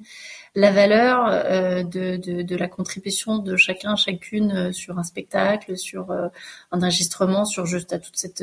[0.57, 5.77] la valeur euh, de, de, de, la contribution de chacun, chacune euh, sur un spectacle,
[5.77, 6.29] sur euh,
[6.73, 8.43] un enregistrement, sur juste à tout cette,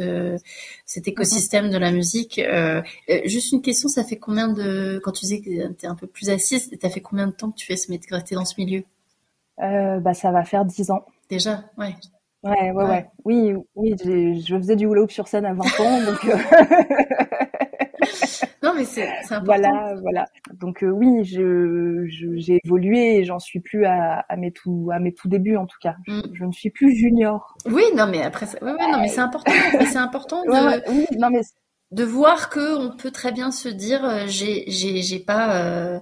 [0.85, 2.39] cet écosystème de la musique.
[3.25, 6.05] juste une question, ça fait combien de, quand tu disais que tu es un peu
[6.05, 8.83] plus assise, ça fait combien de temps que tu fais ce métier, dans ce milieu?
[9.57, 11.05] Bah, Ça va faire dix ans.
[11.29, 11.95] Déjà, ouais.
[12.43, 13.07] Ouais, ouais, ouais.
[13.25, 16.27] Oui, oui, je faisais du hula hoop sur scène à 20 ans, donc.
[18.63, 19.43] non, mais c'est important.
[19.45, 20.25] Voilà, voilà.
[20.53, 22.05] Donc euh, oui, je,
[22.35, 25.65] j'ai évolué et j'en suis plus à, à, mes tout à mes tout débuts en
[25.65, 25.95] tout cas.
[26.07, 26.47] Je, mm.
[26.47, 27.55] ne suis plus junior.
[27.65, 29.51] Oui, non, mais après, ouais, ouais, non, mais c'est important.
[29.91, 31.41] c'est important de, oui, non, mais
[31.91, 35.55] de voir que on peut très bien se dire, euh, j'ai, j'ai, j'ai pas.
[35.57, 35.99] Euh,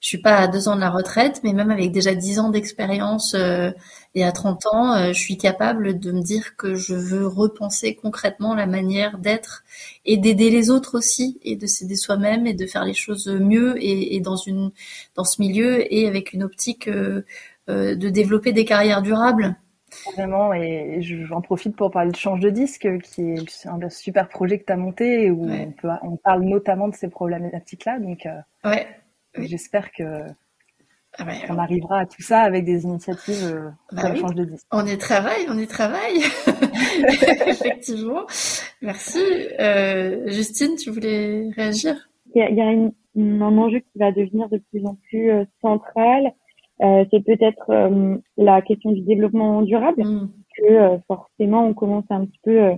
[0.00, 2.50] je suis pas à deux ans de la retraite, mais même avec déjà dix ans
[2.50, 3.70] d'expérience euh,
[4.14, 7.96] et à 30 ans, euh, je suis capable de me dire que je veux repenser
[7.96, 9.64] concrètement la manière d'être
[10.04, 13.74] et d'aider les autres aussi et de s'aider soi-même et de faire les choses mieux
[13.82, 14.70] et, et, dans une
[15.16, 17.24] dans ce milieu et avec une optique euh,
[17.68, 19.56] euh de développer des carrières durables.
[20.16, 24.58] Vraiment, et j'en profite pour parler de Change de disque, qui est un super projet
[24.58, 28.00] que tu as monté, où on, peut, on parle notamment de ces problématiques-là.
[28.00, 28.26] Donc,
[28.64, 28.88] ouais.
[29.38, 30.04] J'espère que
[31.18, 34.66] ah on arrivera à tout ça avec des initiatives euh, bah comme change de disque.
[34.72, 36.22] On y travaille, on y travaille.
[37.46, 38.26] Effectivement.
[38.82, 39.22] Merci.
[39.60, 42.08] Euh, Justine, tu voulais réagir?
[42.34, 46.32] Il y a, un enjeu qui va devenir de plus en plus euh, central.
[46.82, 50.30] Euh, c'est peut-être euh, la question du développement durable, mm.
[50.58, 52.72] que forcément on commence un petit peu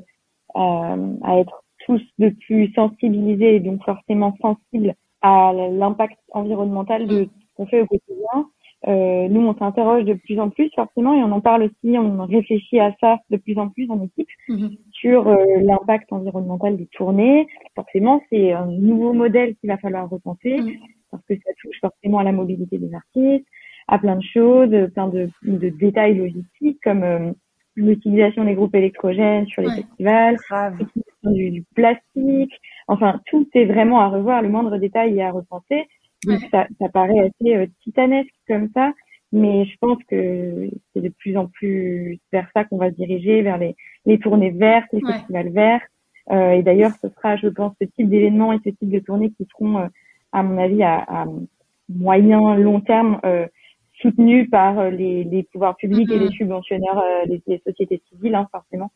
[0.55, 7.45] à être tous de plus sensibilisés et donc forcément sensibles à l'impact environnemental de ce
[7.57, 8.48] qu'on fait au quotidien.
[8.86, 12.24] Euh, nous, on s'interroge de plus en plus forcément et on en parle aussi, on
[12.24, 14.76] réfléchit à ça de plus en plus en équipe mhm.
[14.92, 17.48] sur euh, l'impact environnemental des tournées.
[17.74, 20.74] Forcément, c'est un nouveau modèle qu'il va falloir repenser mhm.
[21.11, 23.46] parce que ça touche forcément à la mobilité des artistes,
[23.88, 27.32] à plein de choses, plein de, de détails logistiques comme euh,
[27.76, 30.36] l'utilisation des groupes électrogènes sur les festivals,
[30.78, 32.52] l'utilisation du, du, plastique.
[32.88, 35.88] Enfin, tout est vraiment à revoir, le moindre détail est à repenser.
[36.27, 38.93] Donc ça, ça paraît assez euh, titanesque comme ça,
[39.33, 43.43] mais je pense que c'est de plus en plus vers ça qu'on va se diriger,
[43.43, 45.83] vers les, les tournées vertes, les festivals verts.
[46.31, 49.31] Euh, et d'ailleurs, ce sera, je pense, ce type d'événements et ce type de tournées
[49.31, 49.87] qui seront, euh,
[50.33, 51.27] à mon avis, à, à
[51.89, 53.47] moyen, long terme, euh,
[54.01, 56.33] soutenu par euh, les, les, pouvoirs publics et les mm-hmm.
[56.33, 58.91] subventionnaires des, euh, sociétés civiles, hein, forcément.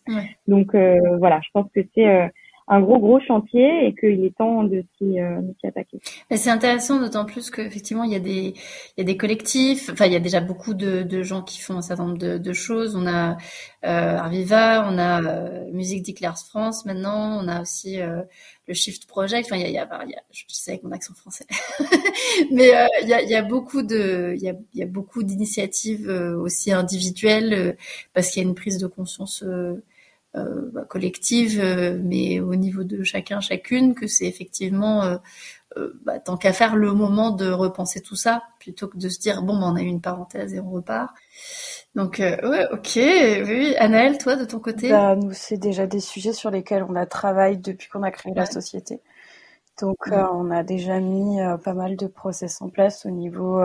[0.46, 2.30] Donc euh, voilà, je pense que c'est
[2.72, 5.98] un gros gros chantier et qu'il est temps de s'y euh, attaquer.
[6.30, 8.54] C'est intéressant d'autant plus qu'effectivement il y a des
[8.96, 11.60] il y a des collectifs, enfin il y a déjà beaucoup de, de gens qui
[11.60, 12.94] font un certain nombre de, de choses.
[12.94, 13.36] On a
[13.84, 18.22] euh, Arviva, on a euh, Musique Declares France maintenant, on a aussi euh,
[18.68, 19.46] le Shift Project.
[19.46, 21.46] Enfin il y a, il y a, je sais avec mon accent français,
[22.52, 24.82] mais euh, il y a il y a beaucoup de il y a il y
[24.84, 27.76] a beaucoup d'initiatives aussi individuelles
[28.14, 29.82] parce qu'il y a une prise de conscience euh,
[30.34, 35.18] bah, collective, euh, mais au niveau de chacun, chacune, que c'est effectivement euh,
[36.04, 39.42] bah, tant qu'à faire le moment de repenser tout ça, plutôt que de se dire
[39.42, 41.10] bon, bah, on a eu une parenthèse et on repart.
[41.94, 42.90] Donc ouais, ok.
[42.94, 44.90] Oui, Anaëlle, toi de ton côté?
[44.90, 48.32] Bah, Nous, c'est déjà des sujets sur lesquels on a travaillé depuis qu'on a créé
[48.34, 49.00] la société.
[49.80, 53.60] Donc on a déjà mis pas mal de process en place au niveau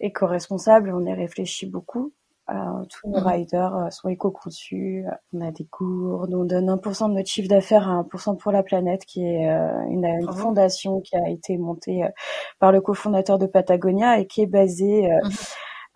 [0.00, 0.92] éco-responsable.
[0.94, 2.12] On y réfléchit beaucoup.
[2.50, 3.26] Euh, tous nos mmh.
[3.26, 5.04] riders euh, sont éco-conçus.
[5.32, 6.34] On a des gourdes.
[6.34, 9.80] On donne 1% de notre chiffre d'affaires à 1% pour la planète, qui est euh,
[9.88, 12.02] une, une, fondation qui a été montée
[12.58, 15.08] par le cofondateur de Patagonia et qui est basée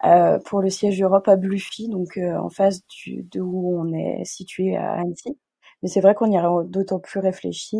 [0.02, 0.38] mmh.
[0.44, 4.76] pour le siège Europe à Bluffy, donc en face du, de où on est situé
[4.76, 5.38] à Annecy.
[5.82, 7.76] Mais c'est vrai qu'on y a d'autant plus réfléchi,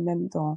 [0.00, 0.54] même dans euh,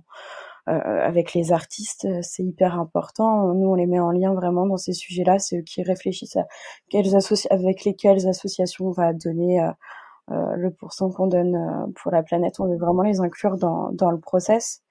[0.68, 3.54] avec les artistes, euh, c'est hyper important.
[3.54, 5.40] Nous, on les met en lien vraiment dans ces sujets-là.
[5.40, 6.46] C'est eux qui réfléchissent à
[6.90, 7.16] quelles
[7.50, 11.58] avec lesquelles associations on va donner euh, le pourcent qu'on donne
[11.96, 12.60] pour la planète.
[12.60, 14.82] On veut vraiment les inclure dans, dans le process.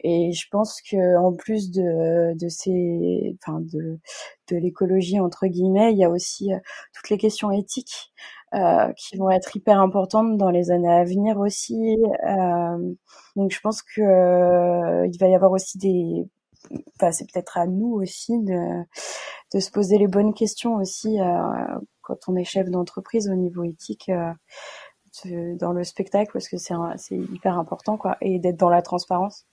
[0.00, 3.98] Et je pense que en plus de, de ces, enfin de,
[4.50, 6.50] de l'écologie entre guillemets, il y a aussi
[6.92, 8.12] toutes les questions éthiques
[8.54, 11.96] euh, qui vont être hyper importantes dans les années à venir aussi.
[12.26, 12.94] Euh,
[13.34, 16.28] donc je pense que euh, il va y avoir aussi des,
[16.94, 18.82] enfin c'est peut-être à nous aussi de,
[19.54, 21.16] de se poser les bonnes questions aussi
[22.02, 24.10] quand on est chef d'entreprise au niveau éthique
[25.24, 29.46] dans le spectacle parce que c'est c'est hyper important quoi et d'être dans la transparence.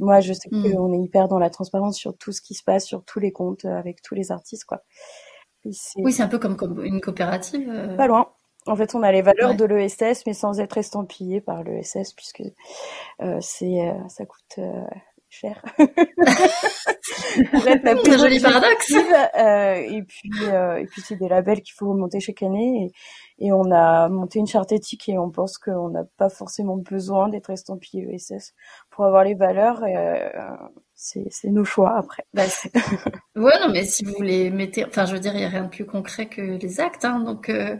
[0.00, 0.72] Moi, je sais mmh.
[0.72, 3.32] qu'on est hyper dans la transparence sur tout ce qui se passe, sur tous les
[3.32, 4.84] comptes, avec tous les artistes, quoi.
[5.64, 7.68] Oui, c'est un peu comme, une coopérative.
[7.68, 7.96] Euh.
[7.96, 8.32] Pas loin.
[8.66, 12.42] En fait, on a les valeurs de l'ESS, mais sans être estampillé par l'ESS, puisque
[13.20, 14.60] euh, c'est euh, ça coûte
[15.28, 15.62] cher.
[17.52, 18.92] un joli paradoxe.
[18.92, 22.86] Euh, et puis, euh, et puis c'est des labels qu'il faut remonter chaque année.
[22.86, 22.92] Et,
[23.42, 27.28] et, on a monté une charte éthique et on pense qu'on n'a pas forcément besoin
[27.28, 28.54] d'être estampillé ESS
[28.90, 29.82] pour avoir les valeurs.
[29.84, 30.28] Euh,
[30.94, 32.24] c'est, c'est nos choix après.
[32.32, 32.44] Bah,
[33.36, 35.64] ouais, non, mais si vous les mettez, enfin, je veux dire, il n'y a rien
[35.64, 37.04] de plus concret que les actes.
[37.04, 37.76] Hein, donc, euh,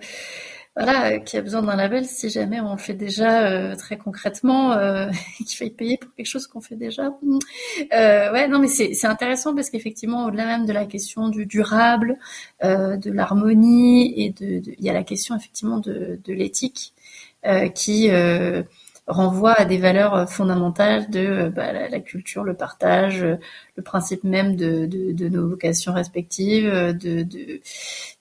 [0.75, 3.99] voilà, euh, qui a besoin d'un label si jamais on le fait déjà euh, très
[3.99, 7.13] concrètement euh, qu'il faille payer pour quelque chose qu'on fait déjà.
[7.93, 12.19] Euh, ouais, non, mais c'est intéressant parce qu'effectivement, au-delà même de la question du durable,
[12.65, 16.95] euh, de l'harmonie et de, il y a la question effectivement de, de l'éthique
[17.75, 18.09] qui
[19.07, 23.23] renvoie à des valeurs fondamentales de bah, la, culture, le partage,
[23.77, 27.27] le principe même de, de, de nos vocations respectives, de,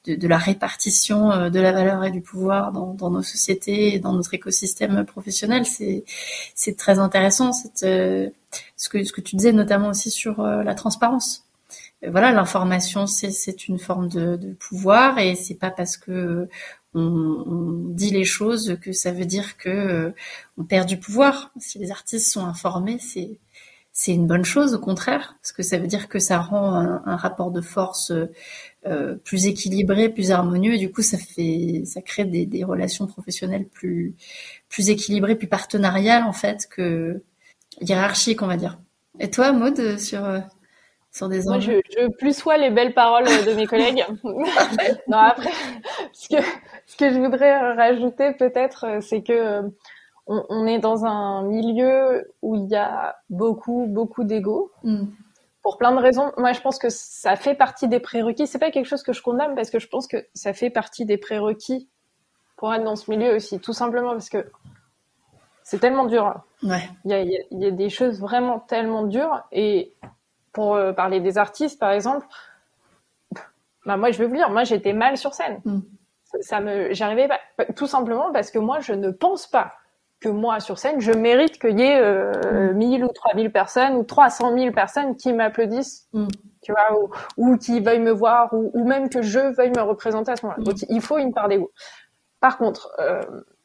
[0.07, 3.99] de la répartition euh, de la valeur et du pouvoir dans, dans nos sociétés et
[3.99, 5.65] dans notre écosystème professionnel.
[5.65, 7.53] C'est très intéressant.
[7.53, 8.29] Cette, euh,
[8.77, 11.45] ce que ce que tu disais notamment aussi sur euh, la transparence.
[12.07, 16.49] Voilà, l'information c'est une forme de, de pouvoir et c'est pas parce que
[16.94, 20.14] on, on, dit les choses que ça veut dire que
[20.58, 21.52] on perd du pouvoir.
[21.60, 23.39] Si les artistes sont informés, c'est
[23.94, 27.04] c'est une bonne chose au contraire, parce que ça veut dire que ça rend un,
[27.06, 28.14] un rapport de force
[28.86, 30.74] euh, plus équilibré, plus harmonieux.
[30.76, 34.16] Et du coup, ça fait, ça crée des, des, relations professionnelles plus,
[34.70, 37.22] plus équilibrées, plus partenariales en fait que
[37.82, 38.80] hiérarchiques, on va dire.
[39.20, 40.39] Et toi, Maud, sur euh,
[41.12, 44.06] sur des Moi, je, je plus sois les belles paroles de mes collègues.
[44.24, 45.52] non, après,
[46.14, 46.42] ce que
[46.92, 49.62] ce que je voudrais rajouter peut-être, c'est que
[50.28, 54.72] on, on, est dans un milieu où il y a beaucoup beaucoup d'ego.
[54.84, 55.06] Mm
[55.62, 56.32] pour plein de raisons.
[56.38, 58.48] Moi, je pense que ça fait partie des prérequis.
[58.48, 61.06] C'est pas quelque chose que je condamne parce que je pense que ça fait partie
[61.06, 61.88] des prérequis
[62.58, 64.52] pour être dans ce milieu aussi, tout simplement parce que
[65.64, 66.34] c'est tellement dur.
[66.64, 66.89] Ouais.
[67.06, 69.44] Il y a, il y a, des choses vraiment tellement dures.
[69.52, 69.94] Et
[70.52, 72.26] pour euh, parler des artistes, par exemple,
[73.86, 75.62] bah moi, je vais vous dire, moi, j'étais mal sur scène.
[75.66, 75.80] Mm.
[76.39, 79.73] Ça, me, j'arrivais pas, tout simplement parce que moi, je ne pense pas
[80.21, 83.05] que moi sur scène, je mérite qu'il y ait euh, 1000 mm.
[83.05, 86.27] ou 3000 personnes ou 300 000 personnes qui m'applaudissent, mm.
[86.61, 89.82] tu vois, ou, ou, qui veuillent me voir, ou, ou, même que je veuille me
[89.82, 90.61] représenter à ce moment-là.
[90.61, 90.63] Mm.
[90.63, 91.71] Donc il faut une part d'ego.
[92.39, 93.21] Par contre, euh,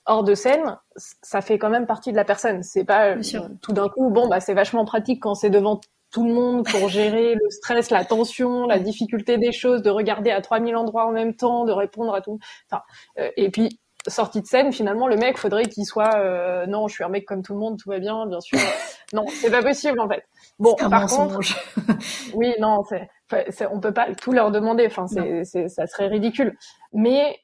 [0.06, 2.62] hors de scène, ça fait quand même partie de la personne.
[2.62, 3.22] C'est pas euh,
[3.60, 5.80] tout d'un coup, bon bah c'est vachement pratique quand c'est devant
[6.16, 10.30] tout le monde pour gérer le stress, la tension, la difficulté des choses, de regarder
[10.30, 12.38] à 3000 endroits en même temps, de répondre à tout.
[12.70, 12.82] Enfin,
[13.18, 16.94] euh, et puis sortie de scène, finalement, le mec, faudrait qu'il soit, euh, non, je
[16.94, 18.58] suis un mec comme tout le monde, tout va bien, bien sûr.
[19.12, 20.24] non, c'est pas possible en fait.
[20.58, 21.40] Bon, par contre,
[22.34, 24.86] oui, non, c'est, on peut pas tout leur demander.
[24.86, 26.56] Enfin, c'est, c'est, ça serait ridicule.
[26.94, 27.38] Mais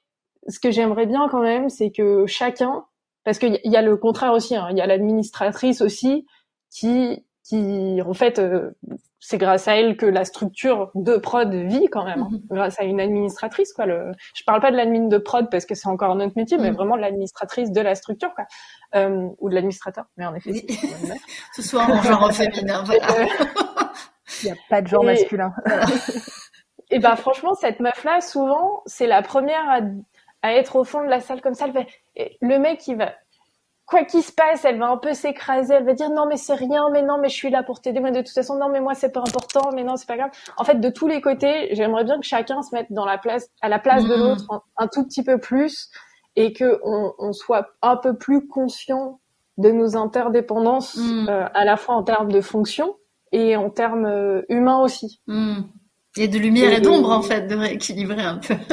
[0.48, 2.86] ce que j'aimerais bien quand même, c'est que chacun,
[3.24, 6.26] parce qu'il y, y a le contraire aussi, hein, il y a l'administratrice aussi
[6.70, 8.70] qui qui en fait euh,
[9.24, 12.28] c'est grâce à elle que la structure de prod vit quand même, hein.
[12.30, 12.40] mhm.
[12.50, 13.86] grâce à une administratrice quoi.
[13.86, 16.70] Le, je parle pas de l'admin de prod parce que c'est encore notre métier, mais
[16.70, 16.76] mhm.
[16.76, 18.46] vraiment de l'administratrice de la structure quoi,
[18.96, 20.06] euh, ou de l'administrateur.
[20.16, 20.52] Mais en effet,
[21.56, 22.82] ce soit en genre féminin.
[22.84, 23.06] Voilà.
[24.42, 25.52] Il n'y a pas de genre masculin.
[26.90, 29.80] et ben franchement, cette meuf là, souvent, c'est la première à,
[30.42, 31.66] à, être au fond de la salle comme ça.
[31.68, 31.84] Le,
[32.40, 33.12] le mec, il va
[33.92, 36.54] quoi qu'il se passe, elle va un peu s'écraser, elle va dire non mais c'est
[36.54, 38.80] rien, mais non mais je suis là pour t'aider, mais de toute façon non mais
[38.80, 40.30] moi c'est pas important, mais non c'est pas grave.
[40.56, 43.50] En fait, de tous les côtés, j'aimerais bien que chacun se mette dans la place,
[43.60, 44.18] à la place de mmh.
[44.18, 45.90] l'autre un, tout petit peu plus
[46.36, 49.20] et que on, on, soit un peu plus conscient
[49.58, 51.28] de nos interdépendances mmh.
[51.28, 52.96] euh, à la fois en termes de fonction
[53.30, 55.20] et en termes euh, humains aussi.
[55.26, 55.64] Mmh.
[56.18, 58.54] Et de lumière et, d'ombre, en fait, de rééquilibrer un peu.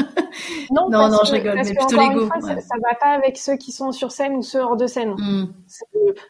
[0.72, 2.30] Non, non, non, je rigole, mais plutôt l'ego.
[2.42, 5.16] Ça, ça va pas avec ceux qui sont sur scène ou ceux hors de scène.
[5.18, 5.54] Mm.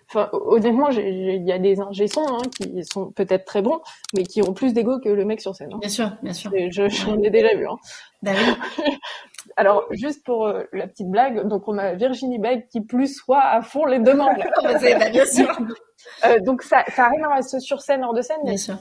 [0.07, 3.81] Enfin, honnêtement, il y a des ingé-sons hein, qui sont peut-être très bons,
[4.15, 5.73] mais qui ont plus d'ego que le mec sur scène.
[5.73, 5.79] Hein.
[5.79, 6.51] Bien sûr, bien sûr.
[6.69, 7.67] J'en ai déjà vu.
[7.67, 7.75] Hein.
[8.23, 8.31] Bah
[9.57, 13.43] Alors, juste pour euh, la petite blague, donc on a Virginie Begg qui plus soit
[13.43, 14.37] à fond les demandes.
[14.63, 15.57] bah, bien sûr.
[16.25, 18.39] Euh, donc ça, ça arrive à rester sur scène, hors de scène.
[18.43, 18.77] Bien sûr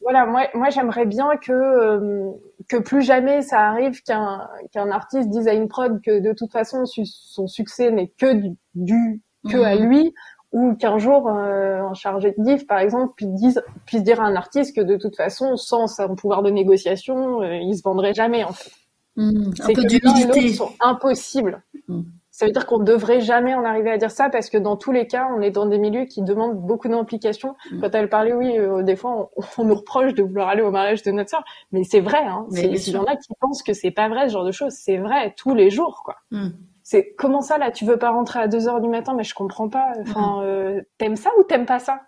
[0.00, 2.30] voilà, moi, moi j'aimerais bien que euh,
[2.68, 6.52] que plus jamais ça arrive qu'un qu'un artiste dise à une prod que de toute
[6.52, 8.32] façon son succès n'est que
[8.74, 9.86] du, que à mhm.
[9.86, 10.14] lui
[10.52, 14.24] ou qu'un jour euh, un chargé de diff par exemple puisse dire, puisse dire à
[14.24, 18.14] un artiste que de toute façon sans son pouvoir de négociation euh, il se vendrait
[18.14, 18.72] jamais en fait.
[19.16, 19.52] Mhm.
[19.60, 20.54] un peu d'humilité.
[20.54, 21.62] sont impossibles.
[21.88, 22.04] Mhm.
[22.40, 24.92] Ça veut dire qu'on devrait jamais en arriver à dire ça parce que dans tous
[24.92, 27.54] les cas, on est dans des milieux qui demandent beaucoup d'implication.
[27.70, 27.80] Mm.
[27.82, 31.02] Quand elle parlait, oui, euh, des fois, on, nous reproche de vouloir aller au mariage
[31.02, 32.24] de notre soeur, mais c'est vrai.
[32.24, 32.46] Hein.
[32.52, 34.72] Il y en a qui pensent que c'est pas vrai ce genre de choses.
[34.72, 36.16] C'est vrai tous les jours, quoi.
[36.30, 36.48] Mm.
[36.82, 39.34] C'est comment ça là Tu veux pas rentrer à 2 heures du matin, mais je
[39.34, 39.92] comprends pas.
[40.00, 40.44] Enfin, mm.
[40.44, 42.00] euh, t'aimes ça ou t'aimes pas ça?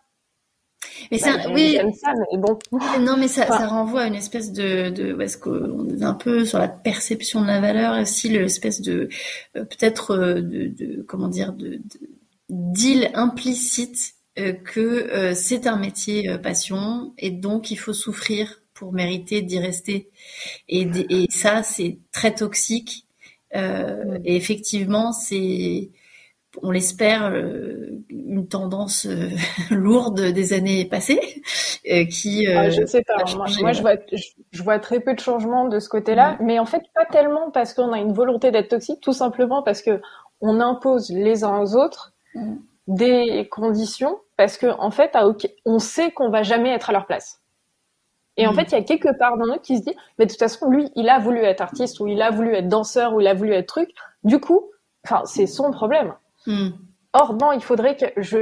[1.11, 1.79] Mais ça, bah, oui.
[2.01, 2.59] Ça, mais bon.
[3.01, 6.45] Non, mais ça, ça renvoie à une espèce de, de, est-ce qu'on est un peu
[6.45, 9.09] sur la perception de la valeur, aussi l'espèce de,
[9.57, 11.81] euh, peut-être euh, de, de, comment dire, de,
[12.49, 19.43] deal implicite euh, que c'est un métier passion et donc il faut souffrir pour mériter
[19.43, 20.11] d'y rester.
[20.69, 23.07] Et, et ça, c'est très toxique.
[23.55, 25.91] et effectivement, c'est
[26.61, 29.31] on l'espère, euh, une tendance euh,
[29.71, 31.43] lourde des années passées,
[31.91, 32.47] euh, qui.
[32.47, 33.25] Ah, je sais pas.
[33.37, 33.95] Moi, je vois,
[34.51, 37.73] je, vois très peu de changements de ce côté-là, mais en fait pas tellement parce
[37.73, 40.01] qu'on a une volonté d'être toxique, tout simplement parce que
[40.41, 42.57] on impose les uns aux autres mm.
[42.89, 45.17] des conditions, parce que en fait,
[45.65, 47.41] on sait qu'on va jamais être à leur place.
[48.37, 48.57] Et en mm.
[48.57, 50.69] fait, il y a quelque part dans nous qui se dit, mais de toute façon,
[50.69, 53.35] lui, il a voulu être artiste, ou il a voulu être danseur, ou il a
[53.35, 53.91] voulu être truc.
[54.25, 54.71] Du coup,
[55.05, 56.15] enfin, c'est son problème.
[56.47, 56.71] Hmm.
[57.15, 58.39] Or, non, il faudrait que je,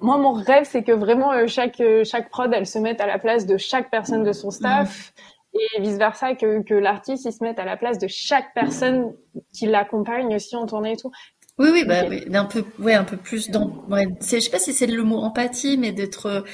[0.00, 3.06] moi, mon rêve, c'est que vraiment euh, chaque euh, chaque prod, elle se mette à
[3.06, 5.12] la place de chaque personne de son staff
[5.54, 5.58] hmm.
[5.58, 9.12] et vice versa que que l'artiste il se mette à la place de chaque personne
[9.52, 11.10] qui l'accompagne aussi en tournée et tout.
[11.58, 14.58] Oui, oui, bah, oui, un peu, ouais, un peu plus dans, ouais, je sais pas
[14.58, 16.44] si c'est le mot empathie, mais d'être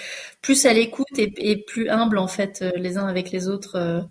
[0.43, 4.09] plus à l'écoute et, et, plus humble en fait euh, les uns avec les autres.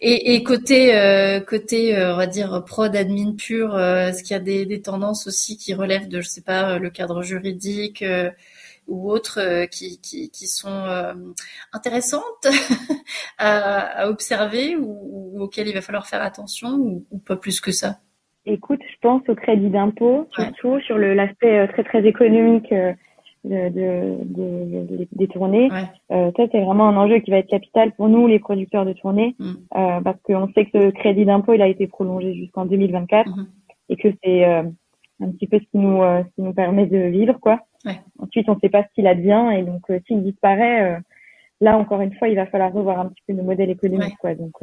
[0.00, 4.34] Et, et côté euh, côté euh, on va dire prod admin pur, euh, est-ce qu'il
[4.34, 8.04] y a des, des, tendances aussi qui relèvent de je sais pas le cadre juridique
[8.86, 10.84] ou autres qui, qui, qui sont
[11.72, 12.46] intéressantes
[13.38, 17.60] à, à, observer ou, ou, auxquelles il va falloir faire attention ou, ou pas plus
[17.60, 18.00] que ça?
[18.46, 22.74] Écoute, je pense au crédit d'impôt, surtout sur l'aspect très très économique
[23.44, 23.68] de,
[24.24, 25.70] de, des tournées.
[26.10, 28.92] Euh, ça, c'est vraiment un enjeu qui va être capital pour nous, les producteurs de
[28.92, 29.52] tournées, mm.
[29.76, 33.46] euh, parce qu'on sait que ce crédit d'impôt, il a été prolongé jusqu'en 2024 mm-hmm.
[33.90, 34.62] et que c'est euh,
[35.20, 37.60] un petit peu ce qui nous, euh, ce qui nous permet de vivre, quoi.
[38.18, 41.02] Ensuite, on ne sait pas ce qu'il advient et donc euh, s'il disparaît,
[41.60, 44.34] là encore une fois, il va falloir revoir un petit peu nos modèles économiques, quoi.
[44.34, 44.54] Donc.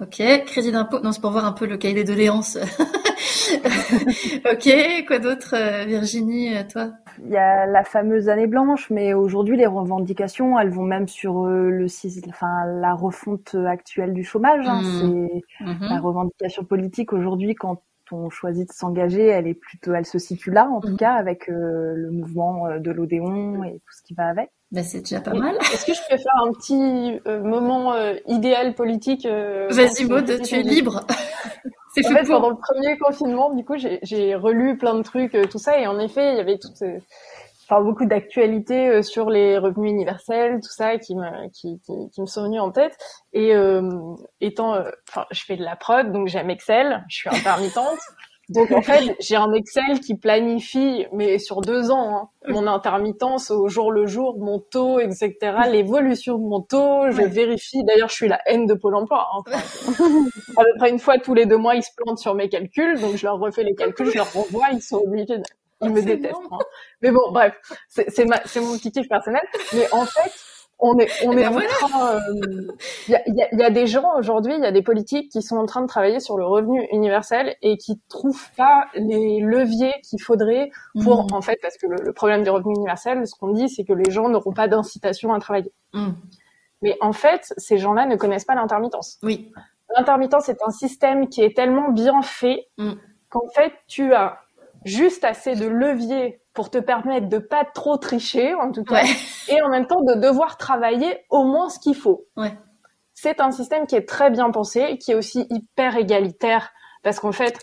[0.00, 1.00] Ok, crédit d'impôt.
[1.02, 2.58] Non, c'est pour voir un peu le cahier des doléances.
[4.50, 5.54] ok, quoi d'autre,
[5.86, 6.92] Virginie, toi?
[7.24, 11.44] Il y a la fameuse année blanche, mais aujourd'hui les revendications, elles vont même sur
[11.44, 11.86] euh, le,
[12.28, 14.66] enfin la refonte actuelle du chômage.
[14.66, 14.82] Hein.
[14.82, 15.28] Mmh.
[15.58, 15.88] C'est mmh.
[15.88, 20.50] la revendication politique aujourd'hui quand on choisit de s'engager, elle est plutôt, elle se situe
[20.50, 20.98] là en tout mmh.
[20.98, 24.50] cas avec euh, le mouvement euh, de l'Odéon et tout ce qui va avec.
[24.70, 25.54] Ben, c'est déjà pas mal.
[25.56, 27.94] Est-ce que je peux faire un petit moment
[28.26, 31.06] idéal politique Vas-y Maud, tu es libre.
[31.94, 35.44] C'est en fait, pendant le premier confinement, du coup, j'ai relu plein de trucs, euh,
[35.46, 36.70] tout ça, et en effet, il y avait tout,
[37.72, 42.20] enfin, beaucoup d'actualités euh, sur les revenus universels, tout ça, qui me, qui, qui, qui
[42.20, 42.96] me sont venus en tête.
[43.32, 43.90] Et euh,
[44.40, 47.98] étant, euh, enfin, je fais de la prod, donc j'aime Excel, je suis intermittente.
[48.52, 53.50] Donc en fait, j'ai un Excel qui planifie, mais sur deux ans, hein, mon intermittence
[53.50, 55.36] au jour le jour, mon taux, etc.,
[55.70, 57.10] l'évolution de mon taux.
[57.10, 57.82] Je vérifie.
[57.84, 59.26] D'ailleurs, je suis la haine de Pôle Emploi.
[59.34, 59.42] Hein.
[60.56, 63.00] à peu près une fois tous les deux mois, ils se plantent sur mes calculs,
[63.00, 65.38] donc je leur refais les calculs, je leur renvoie, ils sont obligés.
[65.38, 65.42] De...
[65.82, 66.36] Ils me détestent.
[66.50, 66.58] Hein.
[67.00, 67.54] Mais bon, bref,
[67.88, 69.42] c'est mon petit kiff personnel.
[69.74, 70.30] Mais en fait,
[70.82, 72.20] on est, on est en train.
[73.08, 75.56] Il y, a, y, a, des gens aujourd'hui, il y a des politiques qui sont
[75.56, 80.20] en train de travailler sur le revenu universel et qui trouvent pas les leviers qu'il
[80.20, 80.70] faudrait
[81.02, 81.34] pour, mm.
[81.34, 84.10] en fait, parce que le, problème du revenu universel, ce qu'on dit, c'est que les
[84.10, 85.72] gens n'auront pas d'incitation à travailler.
[85.94, 86.10] Mm.
[86.82, 89.18] Mais en fait, ces gens-là ne connaissent pas l'intermittence.
[89.22, 89.52] Oui.
[89.96, 92.94] L'intermittence est un système qui est tellement bien fait mm.
[93.30, 94.40] qu'en fait, tu as
[94.84, 99.02] juste assez de leviers pour te permettre de pas trop tricher, en tout cas,
[99.48, 102.26] et en même temps de devoir travailler au moins ce qu'il faut.
[102.36, 102.56] Ouais.
[103.14, 106.72] C'est un système qui est très bien pensé, qui est aussi hyper égalitaire,
[107.02, 107.58] parce qu'en fait,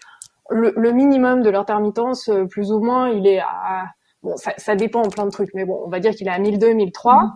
[0.49, 3.85] le, le, minimum de l'intermittence, euh, plus ou moins, il est à,
[4.23, 6.31] bon, ça, ça, dépend en plein de trucs, mais bon, on va dire qu'il est
[6.31, 7.23] à 1002, 1003.
[7.23, 7.31] Mm.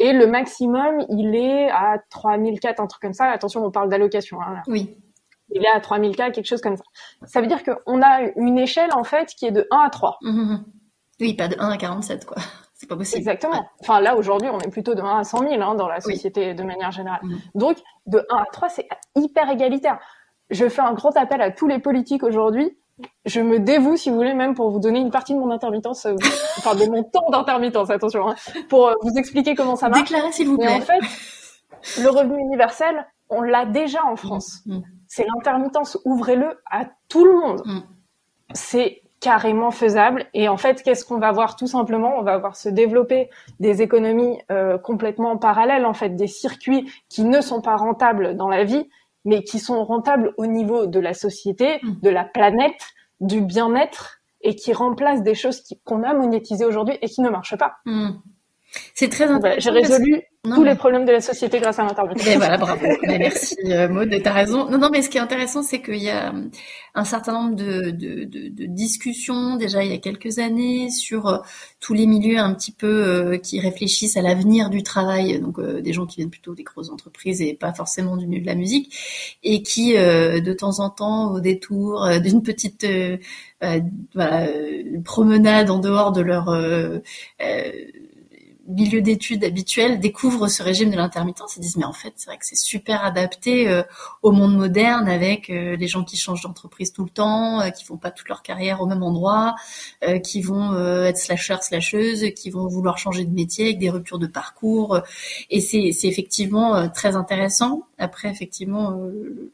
[0.00, 3.26] Et le maximum, il est à 3004, un truc comme ça.
[3.26, 4.40] Attention, on parle d'allocation.
[4.40, 4.96] Hein, oui.
[5.50, 6.84] Il est à 3000 cas, quelque chose comme ça.
[7.24, 10.18] Ça veut dire qu'on a une échelle, en fait, qui est de 1 à 3.
[10.20, 10.64] Mmh, mmh, mmh.
[11.20, 12.36] Oui, pas de 1 à 47, quoi.
[12.74, 13.18] C'est pas possible.
[13.18, 13.64] Exactement.
[13.80, 16.54] Enfin, là, aujourd'hui, on est plutôt de 1 à 100 000 hein, dans la société
[16.54, 17.20] de manière générale.
[17.56, 19.98] Donc, de 1 à 3, c'est hyper égalitaire.
[20.50, 22.78] Je fais un grand appel à tous les politiques aujourd'hui.
[23.24, 26.06] Je me dévoue, si vous voulez, même pour vous donner une partie de mon intermittence,
[26.06, 26.14] euh,
[26.58, 28.36] enfin de mon temps d'intermittence, attention, hein,
[28.68, 30.08] pour euh, vous expliquer comment ça marche.
[30.08, 30.66] Déclarez, s'il vous plaît.
[30.68, 34.64] Mais en fait, le revenu universel, on l'a déjà en France
[35.08, 35.98] c'est l'intermittence.
[36.04, 37.62] Ouvrez-le à tout le monde.
[37.64, 37.80] Mm.
[38.52, 40.26] C'est carrément faisable.
[40.34, 41.56] Et en fait, qu'est-ce qu'on va voir?
[41.56, 46.26] Tout simplement On va voir se développer des économies euh, complètement parallèles, en fait, des
[46.26, 48.88] circuits qui ne sont pas rentables dans la vie,
[49.24, 52.00] mais qui sont rentables au niveau de la société, mm.
[52.02, 52.80] de la planète,
[53.20, 57.56] du bien-être, et qui remplacent des choses qu'on a monétisées aujourd'hui et qui ne marchent
[57.56, 57.76] pas.
[57.84, 58.10] Mm.
[58.94, 59.60] C'est très intéressant.
[59.60, 62.24] J'ai résolu tous les problèmes de la société grâce à l'intervention.
[62.24, 62.86] Ben voilà, bravo.
[63.02, 64.70] Ben merci euh, Maud, t'as raison.
[64.70, 66.48] Non, non, mais ce qui est intéressant, c'est qu'il y a euh,
[66.94, 71.26] un certain nombre de, de, de, de, discussions déjà il y a quelques années sur
[71.26, 71.38] euh,
[71.80, 75.92] tous les milieux un petit peu euh, qui réfléchissent à l'avenir du travail, donc des
[75.92, 78.94] gens qui viennent plutôt des grosses entreprises et pas forcément du milieu de la musique,
[79.42, 82.86] et qui de temps en temps, au détour d'une petite
[84.14, 84.48] voilà,
[85.04, 86.50] promenade en dehors de leur
[88.68, 92.38] milieu d'études habituel découvrent ce régime de l'intermittence et disent mais en fait c'est vrai
[92.38, 93.82] que c'est super adapté euh,
[94.22, 97.84] au monde moderne avec euh, les gens qui changent d'entreprise tout le temps, euh, qui
[97.84, 99.54] font pas toute leur carrière au même endroit,
[100.22, 104.26] qui vont être slasheurs, slasheuses, qui vont vouloir changer de métier avec des ruptures de
[104.26, 105.00] parcours
[105.50, 107.87] et c'est c'est effectivement très intéressant.
[107.98, 108.90] Après effectivement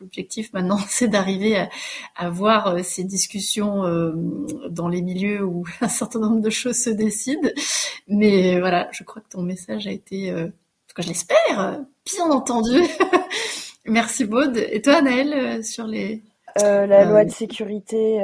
[0.00, 1.68] l'objectif maintenant c'est d'arriver à,
[2.16, 3.82] à voir ces discussions
[4.70, 7.48] dans les milieux où un certain nombre de choses se décident
[8.08, 11.80] mais voilà je crois que ton message a été, euh, en tout cas je l'espère,
[12.04, 12.82] bien entendu.
[13.86, 14.56] Merci Maud.
[14.56, 16.22] Et toi Anaëlle, euh, sur les...
[16.62, 18.18] Euh, la loi de sécurité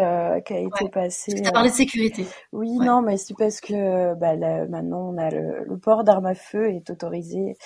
[0.47, 1.35] qui a été passée.
[1.35, 2.25] Tu as parlé de sécurité.
[2.53, 4.37] Oui, non, mais c'est parce que bah,
[4.69, 7.57] maintenant on a le, port d'armes à feu est autorisé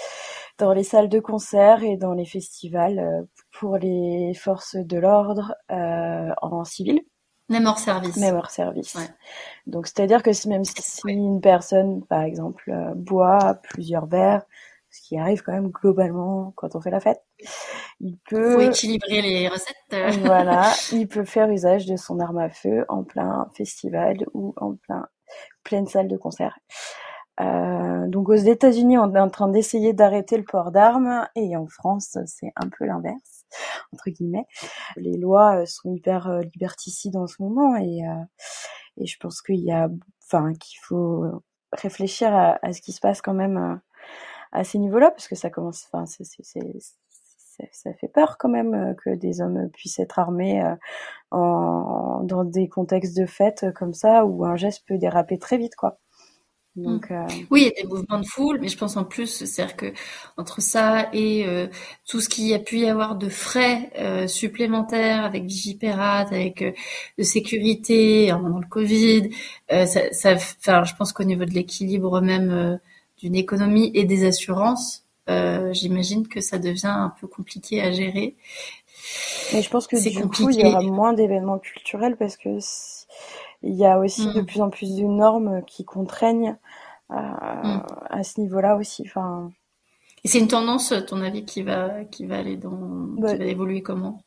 [0.58, 6.64] dans les salles de concert et dans les festivals pour les forces de l'ordre en
[6.64, 7.02] civil.
[7.48, 8.16] Même hors service.
[8.16, 8.96] Même hors service.
[9.66, 14.42] Donc, c'est-à-dire que même si une personne, par exemple, euh, boit plusieurs verres,
[14.90, 17.22] ce qui arrive quand même globalement quand on fait la fête,
[18.00, 18.54] il peut...
[18.54, 19.76] Faut équilibrer les recettes.
[20.24, 24.74] voilà, il peut faire usage de son arme à feu en plein festival ou en
[24.74, 25.06] plein
[25.64, 26.58] pleine salle de concert.
[27.40, 31.66] Euh, donc aux États-Unis, on est en train d'essayer d'arrêter le port d'armes et en
[31.66, 33.34] France, c'est un peu l'inverse
[33.92, 34.46] entre guillemets.
[34.96, 38.24] Les lois euh, sont hyper euh, liberticides en ce moment et euh,
[38.96, 39.88] et je pense qu'il y a,
[40.24, 41.24] enfin qu'il faut
[41.72, 43.80] réfléchir à, ce qui se passe quand même
[44.52, 46.22] à ces niveaux-là parce que ça commence, enfin c'est
[47.72, 50.62] ça fait peur quand même que des hommes puissent être armés
[51.32, 55.74] en, dans des contextes de fête comme ça où un geste peut déraper très vite
[55.74, 55.98] quoi.
[56.76, 57.14] Donc, mmh.
[57.14, 57.26] euh...
[57.50, 59.92] Oui, il y a des mouvements de foule, mais je pense en plus, c'est-à-dire que
[60.36, 61.68] entre ça et euh,
[62.08, 66.62] tout ce qu'il y a pu y avoir de frais euh, supplémentaires avec Vigipirate, avec
[66.62, 66.72] euh,
[67.18, 69.30] de sécurité pendant le Covid,
[69.72, 72.76] euh, ça, ça, enfin, je pense qu'au niveau de l'équilibre même euh,
[73.18, 75.04] d'une économie et des assurances,
[75.72, 78.34] j'imagine que ça devient un peu compliqué à gérer.
[79.52, 80.44] Mais je pense que du compliqué.
[80.44, 82.58] coup, il y aura moins d'événements culturels parce que
[83.64, 84.46] il y a aussi de mm.
[84.46, 86.56] plus en plus de normes qui contraignent
[87.10, 87.86] euh, mm.
[88.10, 89.02] à ce niveau-là aussi.
[89.06, 89.50] Enfin.
[90.22, 93.38] Et c'est une tendance, à ton avis, qui va, qui va aller dans, bah, qui
[93.38, 94.22] va évoluer comment?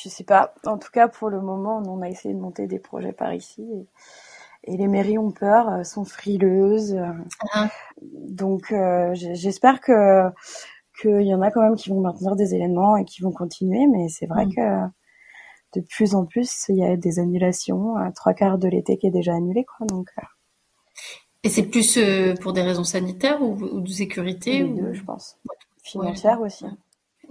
[0.00, 0.54] Je sais pas.
[0.66, 3.66] En tout cas, pour le moment, on a essayé de monter des projets par ici.
[4.64, 6.98] Et, les mairies ont peur, euh, sont frileuses.
[7.52, 7.68] Ah.
[8.02, 10.30] Donc, euh, j'espère que
[11.00, 13.86] qu'il y en a quand même qui vont maintenir des événements et qui vont continuer.
[13.86, 14.54] Mais c'est vrai mm.
[14.54, 14.88] que
[15.74, 19.10] de plus en plus, il y a des annulations, trois quarts de l'été qui est
[19.10, 19.86] déjà annulé, quoi.
[19.86, 20.08] Donc.
[20.18, 20.22] Euh.
[21.42, 21.98] Et c'est plus
[22.40, 25.36] pour des raisons sanitaires ou, de sécurité Les deux, je pense.
[25.82, 26.64] Financière aussi.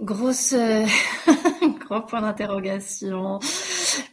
[0.00, 0.54] Grosse,
[1.80, 3.40] gros point d'interrogation.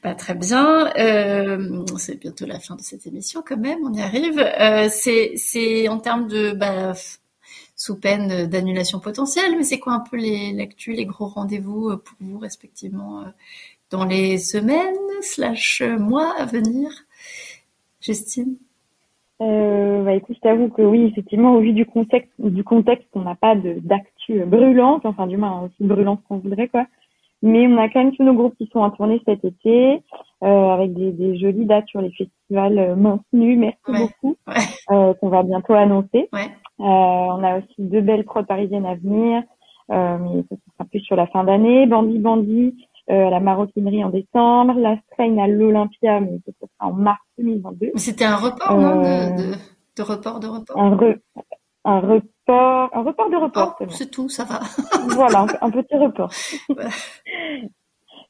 [0.01, 0.91] Pas très bien.
[0.97, 3.79] Euh, c'est bientôt la fin de cette émission quand même.
[3.85, 4.39] On y arrive.
[4.39, 6.93] Euh, c'est, en termes de, bah,
[7.75, 11.97] sous peine d'annulation potentielle, mais c'est quoi un peu les l'actu, les gros rendez-vous euh,
[11.97, 13.29] pour vous respectivement euh,
[13.91, 16.89] dans les semaines slash mois à venir,
[17.99, 18.55] Justine?
[19.41, 23.21] Euh, bah écoute, je t'avoue que oui, effectivement, au vu du contexte, du contexte, on
[23.21, 26.85] n'a pas d'actu brûlante, enfin du moins aussi brûlante qu'on voudrait quoi.
[27.43, 30.03] Mais on a quand même tous nos groupes qui sont en tournée cet été,
[30.43, 33.57] euh, avec des, des, jolies dates sur les festivals euh, maintenus.
[33.57, 34.37] Merci beaucoup,
[34.87, 36.29] qu'on va bientôt annoncer.
[36.31, 36.51] Ouais.
[36.77, 39.43] On a aussi deux belles prods parisiennes à venir,
[39.89, 41.85] mais ça sera plus sur la fin d'année.
[41.85, 42.75] Bandit Bandit
[43.07, 47.91] à la maroquinerie en décembre, la Strain à l'Olympia, mais ça sera en mars 2022.
[47.95, 49.55] C'était un report, non de, de,
[49.97, 50.79] de, report, de report?
[50.79, 51.15] Un, re,
[51.83, 53.75] un report, un report de report.
[53.79, 54.59] Oh, c'est tout, ça va.
[55.09, 56.31] voilà, un, un, petit report.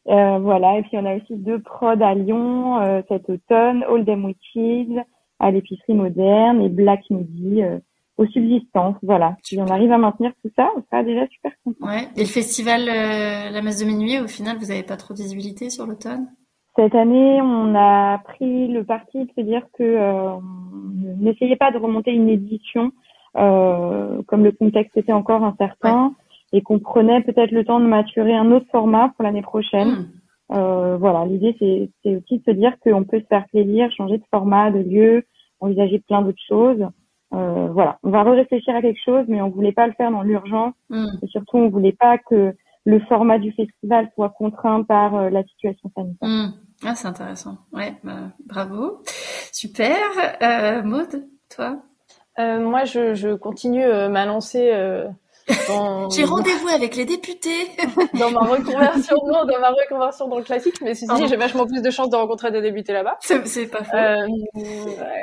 [0.07, 4.05] euh, voilà, et puis on a aussi deux prods à Lyon euh, cet automne, All
[4.05, 5.05] Them Witches
[5.39, 7.79] à l'épicerie moderne et Black Midi euh,
[8.21, 8.95] aux subsistances.
[9.01, 11.87] Voilà, si on arrive à maintenir tout ça, on sera déjà super content.
[11.87, 12.07] Ouais.
[12.15, 15.19] Et le festival euh, La Messe de Minuit, au final, vous n'avez pas trop de
[15.19, 16.27] visibilité sur l'automne?
[16.75, 20.37] Cette année, on a pris le parti de se dire que euh,
[21.19, 22.91] n'essayez pas de remonter une édition
[23.37, 26.59] euh, comme le contexte était encore incertain ouais.
[26.59, 29.89] et qu'on prenait peut-être le temps de maturer un autre format pour l'année prochaine.
[29.89, 30.07] Mmh.
[30.53, 34.23] Euh, voilà, l'idée c'est aussi de se dire qu'on peut se faire plaisir, changer de
[34.29, 35.23] format, de lieu,
[35.61, 36.85] envisager plein d'autres choses.
[37.33, 40.21] Euh, voilà, on va réfléchir à quelque chose, mais on voulait pas le faire dans
[40.21, 41.05] l'urgence mmh.
[41.23, 42.53] et surtout on voulait pas que
[42.85, 46.27] le format du festival soit contraint par euh, la situation sanitaire.
[46.27, 46.53] Mmh.
[46.83, 47.57] Ah, c'est intéressant.
[47.71, 49.01] Ouais, bah, bravo,
[49.51, 49.97] super.
[50.41, 51.83] Euh, Maud, toi?
[52.39, 54.71] Euh, Moi, je, je continue euh, ma lancée
[55.67, 56.09] dans...
[56.15, 57.71] J'ai rendez-vous avec les députés.
[58.19, 61.65] dans ma reconversion, non, dans ma reconversion dans le classique, mais si, si j'ai vachement
[61.65, 63.17] plus de chances de rencontrer des députés là-bas.
[63.21, 63.95] C'est pas faux.
[63.97, 64.27] Euh,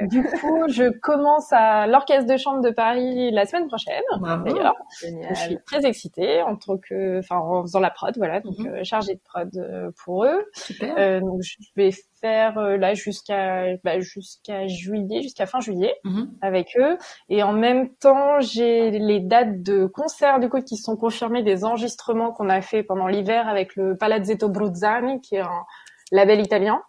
[0.03, 4.03] du coup, je commence à l'Orchestre de chambre de Paris la semaine prochaine.
[4.45, 8.59] D'ailleurs, je suis très excitée en tant que, enfin, en faisant la prod, voilà, donc
[8.59, 8.65] Mhm.
[8.65, 8.81] mm -hmm.
[8.81, 10.45] euh, chargée de prod euh, pour eux.
[10.55, 10.95] Super.
[10.99, 11.91] Euh, donc je vais
[12.21, 16.29] faire euh, là jusqu'à bah, jusqu'à juillet, jusqu'à fin juillet -hmm.
[16.43, 16.97] avec eux.
[17.29, 21.65] Et en même temps, j'ai les dates de concerts du coup qui sont confirmées des
[21.65, 25.65] enregistrements qu'on a fait pendant l'hiver avec le Palazzetto Bruzzani, qui est un
[26.13, 26.83] label italien.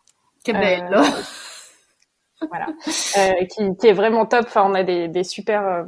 [0.46, 1.02] Que bello.
[1.02, 1.22] Euh,
[2.50, 2.68] voilà,
[3.18, 4.46] euh, qui, qui, est vraiment top.
[4.48, 5.66] Enfin, on a des, des super.
[5.66, 5.84] Euh,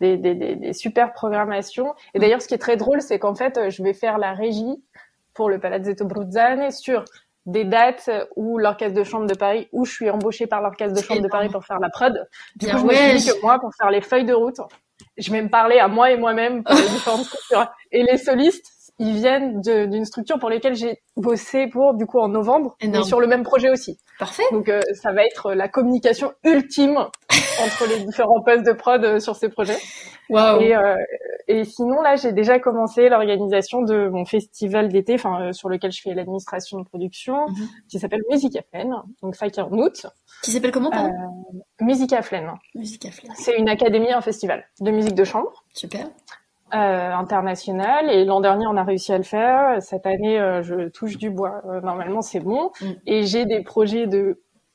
[0.00, 1.94] des, des, des, des, super programmations.
[2.14, 4.82] Et d'ailleurs, ce qui est très drôle, c'est qu'en fait, je vais faire la régie
[5.32, 7.04] pour le Palazzetto Bruzzani sur
[7.46, 11.02] des dates où l'orchestre de chambre de Paris, où je suis embauchée par l'orchestre de
[11.04, 12.12] chambre de Paris pour faire la prod.
[12.56, 14.34] Du Bien coup, ouais, je me suis dit que moi, pour faire les feuilles de
[14.34, 14.60] route,
[15.16, 17.66] je vais me parler à moi et moi-même pour les différentes structures.
[17.90, 22.28] Et les solistes, ils viennent d'une structure pour lesquelles j'ai bossé pour, du coup, en
[22.28, 23.98] novembre, et sur le même projet aussi.
[24.18, 24.44] Parfait.
[24.52, 27.06] Donc, euh, ça va être la communication ultime
[27.60, 29.78] entre les différents postes de prod euh, sur ces projets.
[30.30, 30.60] Wow.
[30.60, 30.96] Et, euh,
[31.48, 35.92] et sinon, là, j'ai déjà commencé l'organisation de mon festival d'été, enfin, euh, sur lequel
[35.92, 37.88] je fais l'administration de production, mm -hmm.
[37.88, 38.94] qui s'appelle Musique à Flaine.
[39.22, 40.06] Donc, ça qui est en août.
[40.42, 42.50] Qui s'appelle comment, pardon Euh, Musique à Flaine.
[42.74, 43.32] Musique à Flaine.
[43.36, 45.52] C'est une académie, un festival de musique de chambre.
[45.74, 46.06] Super.
[47.24, 50.36] International et l'an dernier on a réussi à le faire cette année
[50.68, 52.86] je touche du bois normalement c'est bon mm.
[53.12, 54.22] et j'ai des projets de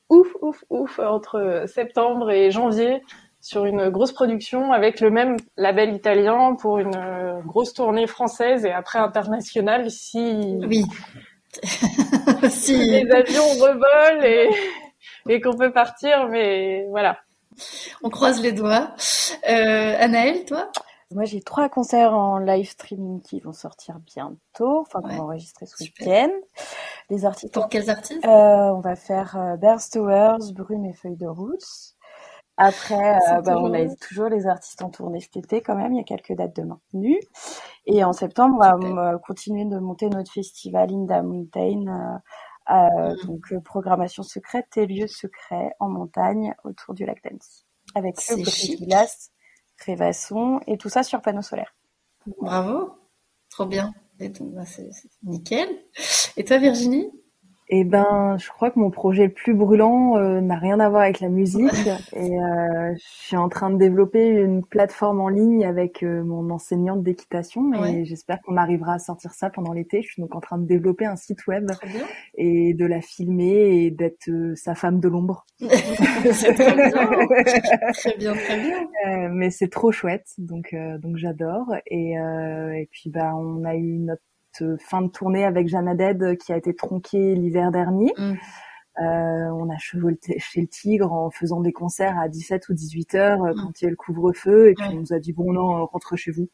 [0.09, 3.01] ouf ouf ouf entre septembre et janvier
[3.41, 8.65] sur une grosse production avec le même label italien pour une euh, grosse tournée française
[8.65, 10.85] et après internationale si oui.
[12.49, 14.49] si les avions revolent et
[15.29, 17.19] et qu'on peut partir mais voilà.
[18.03, 18.91] On croise les doigts.
[19.49, 20.71] Euh, Anaëlle toi?
[21.11, 25.17] Moi, j'ai trois concerts en live streaming qui vont sortir bientôt, enfin, qu'on ouais.
[25.17, 26.29] va enregistrer ce week-end.
[27.09, 27.53] Les artistes.
[27.53, 28.25] Pour quels artistes?
[28.25, 31.63] Euh, On va faire euh, Towers, Brume et Feuilles de route.
[32.57, 35.93] Après, euh, bah, on a toujours les artistes en tournée cet été quand même.
[35.93, 37.21] Il y a quelques dates de maintenues.
[37.85, 42.21] Et en septembre, on va euh, continuer de monter notre festival Inda Mountain.
[42.67, 43.15] Mmh.
[43.27, 47.65] Donc, euh, programmation secrète et lieux secrets en montagne autour du lac d'Annecy.
[47.95, 49.31] Avec le glace
[49.77, 51.75] Crévasson et tout ça sur panneau solaire.
[52.41, 52.91] Bravo,
[53.49, 53.93] trop bien.
[54.19, 54.89] Bah, c'est
[55.23, 55.69] nickel.
[56.35, 57.11] Et toi, Virginie?
[57.69, 61.02] Eh ben, je crois que mon projet le plus brûlant euh, n'a rien à voir
[61.02, 61.69] avec la musique.
[62.14, 66.49] et euh, je suis en train de développer une plateforme en ligne avec euh, mon
[66.49, 70.02] enseignante d'équitation et j'espère qu'on arrivera à sortir ça pendant l'été.
[70.02, 71.69] Je suis donc en train de développer un site web
[72.35, 75.45] et de la filmer et d'être sa femme de l'ombre.
[75.60, 77.10] c'est très bien,
[77.91, 79.30] très bien, très bien.
[79.30, 81.76] mais c'est trop chouette, donc donc j'adore.
[81.88, 84.22] Et, et puis bah on a eu notre
[84.79, 88.13] fin de tournée avec Jeanne Dead qui a été tronquée l'hiver dernier.
[88.17, 88.34] Mm.
[88.99, 93.13] Euh, on a chevauché chez le Tigre en faisant des concerts à 17 ou 18
[93.15, 93.55] heures euh, mm.
[93.61, 96.15] quand il y a le couvre-feu et puis on nous a dit bon non rentre
[96.15, 96.49] chez vous.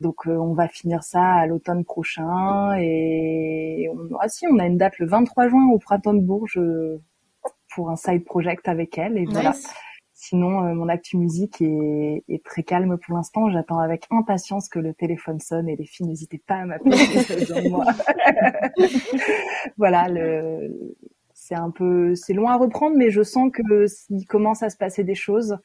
[0.00, 4.66] Donc euh, on va finir ça à l'automne prochain et on, ah si on a
[4.66, 6.60] une date le 23 juin au printemps de Bourges
[7.74, 9.54] pour un side project avec elle et voilà.
[10.20, 13.50] Sinon, euh, mon actu musique est, est, très calme pour l'instant.
[13.50, 17.86] J'attends avec impatience que le téléphone sonne et les filles n'hésitez pas à m'appeler moi.
[19.76, 20.96] voilà, le,
[21.34, 24.76] c'est un peu, c'est loin à reprendre, mais je sens que s'il commence à se
[24.76, 25.56] passer des choses.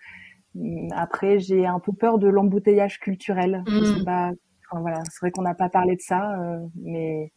[0.91, 3.63] Après, j'ai un peu peur de l'embouteillage culturel.
[3.65, 4.79] Je sais mm.
[4.79, 7.33] voilà, c'est vrai qu'on n'a pas parlé de ça, euh, mais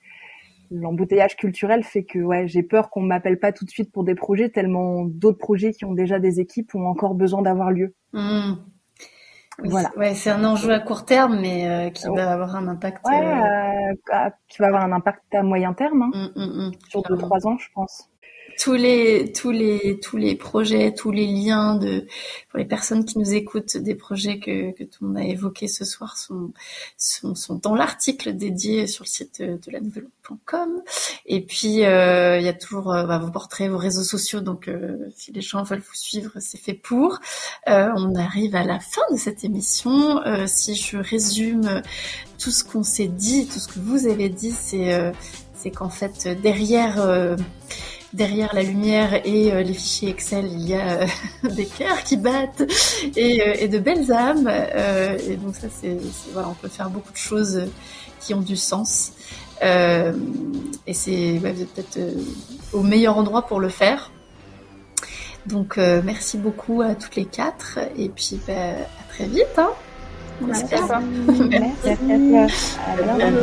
[0.71, 4.15] l'embouteillage culturel fait que ouais, j'ai peur qu'on m'appelle pas tout de suite pour des
[4.15, 7.95] projets tellement d'autres projets qui ont déjà des équipes ont encore besoin d'avoir lieu.
[8.13, 8.55] Mmh.
[9.65, 9.91] voilà.
[9.97, 13.07] Ouais, c'est un enjeu à court terme, mais euh, qui va avoir un impact.
[13.07, 17.03] Ouais, euh, euh, qui va avoir un impact à moyen terme, hein, mmh, mmh, sur
[17.03, 18.11] deux trois ans, je pense
[18.59, 22.07] tous les tous les tous les projets, tous les liens de
[22.49, 25.69] pour les personnes qui nous écoutent des projets que que tout le monde a évoqués
[25.69, 26.53] ce soir sont
[26.97, 30.83] sont, sont dans l'article dédié sur le site de, la nouvelle.com
[31.27, 34.69] et puis euh, il y a toujours euh, bah, vos portraits, vos réseaux sociaux donc
[34.69, 37.19] euh, si les gens veulent vous suivre, c'est fait pour.
[37.67, 40.21] on arrive à la fin de cette émission.
[40.47, 41.83] si je résume
[42.39, 45.13] tout ce qu'on s'est dit, tout ce que vous avez dit, c'est
[45.55, 47.37] c'est qu'en fait derrière
[48.13, 51.07] derrière la lumière et euh, les fichiers Excel, il y a euh,
[51.51, 52.63] des cœurs qui battent
[53.17, 54.49] et, euh, et de belles âmes.
[54.49, 55.99] et donc ça, c'est
[56.33, 57.67] voilà, on peut faire beaucoup de choses
[58.21, 59.13] qui ont du sens.
[59.63, 61.99] et c'est vous êtes peut-être
[62.73, 64.11] au meilleur endroit pour le faire.
[65.47, 69.47] Donc merci beaucoup à toutes les quatre et puis bah, à très vite.
[69.59, 69.71] Hein.
[70.41, 70.65] Merci.
[70.71, 71.89] Merci.
[71.89, 73.37] À bientôt.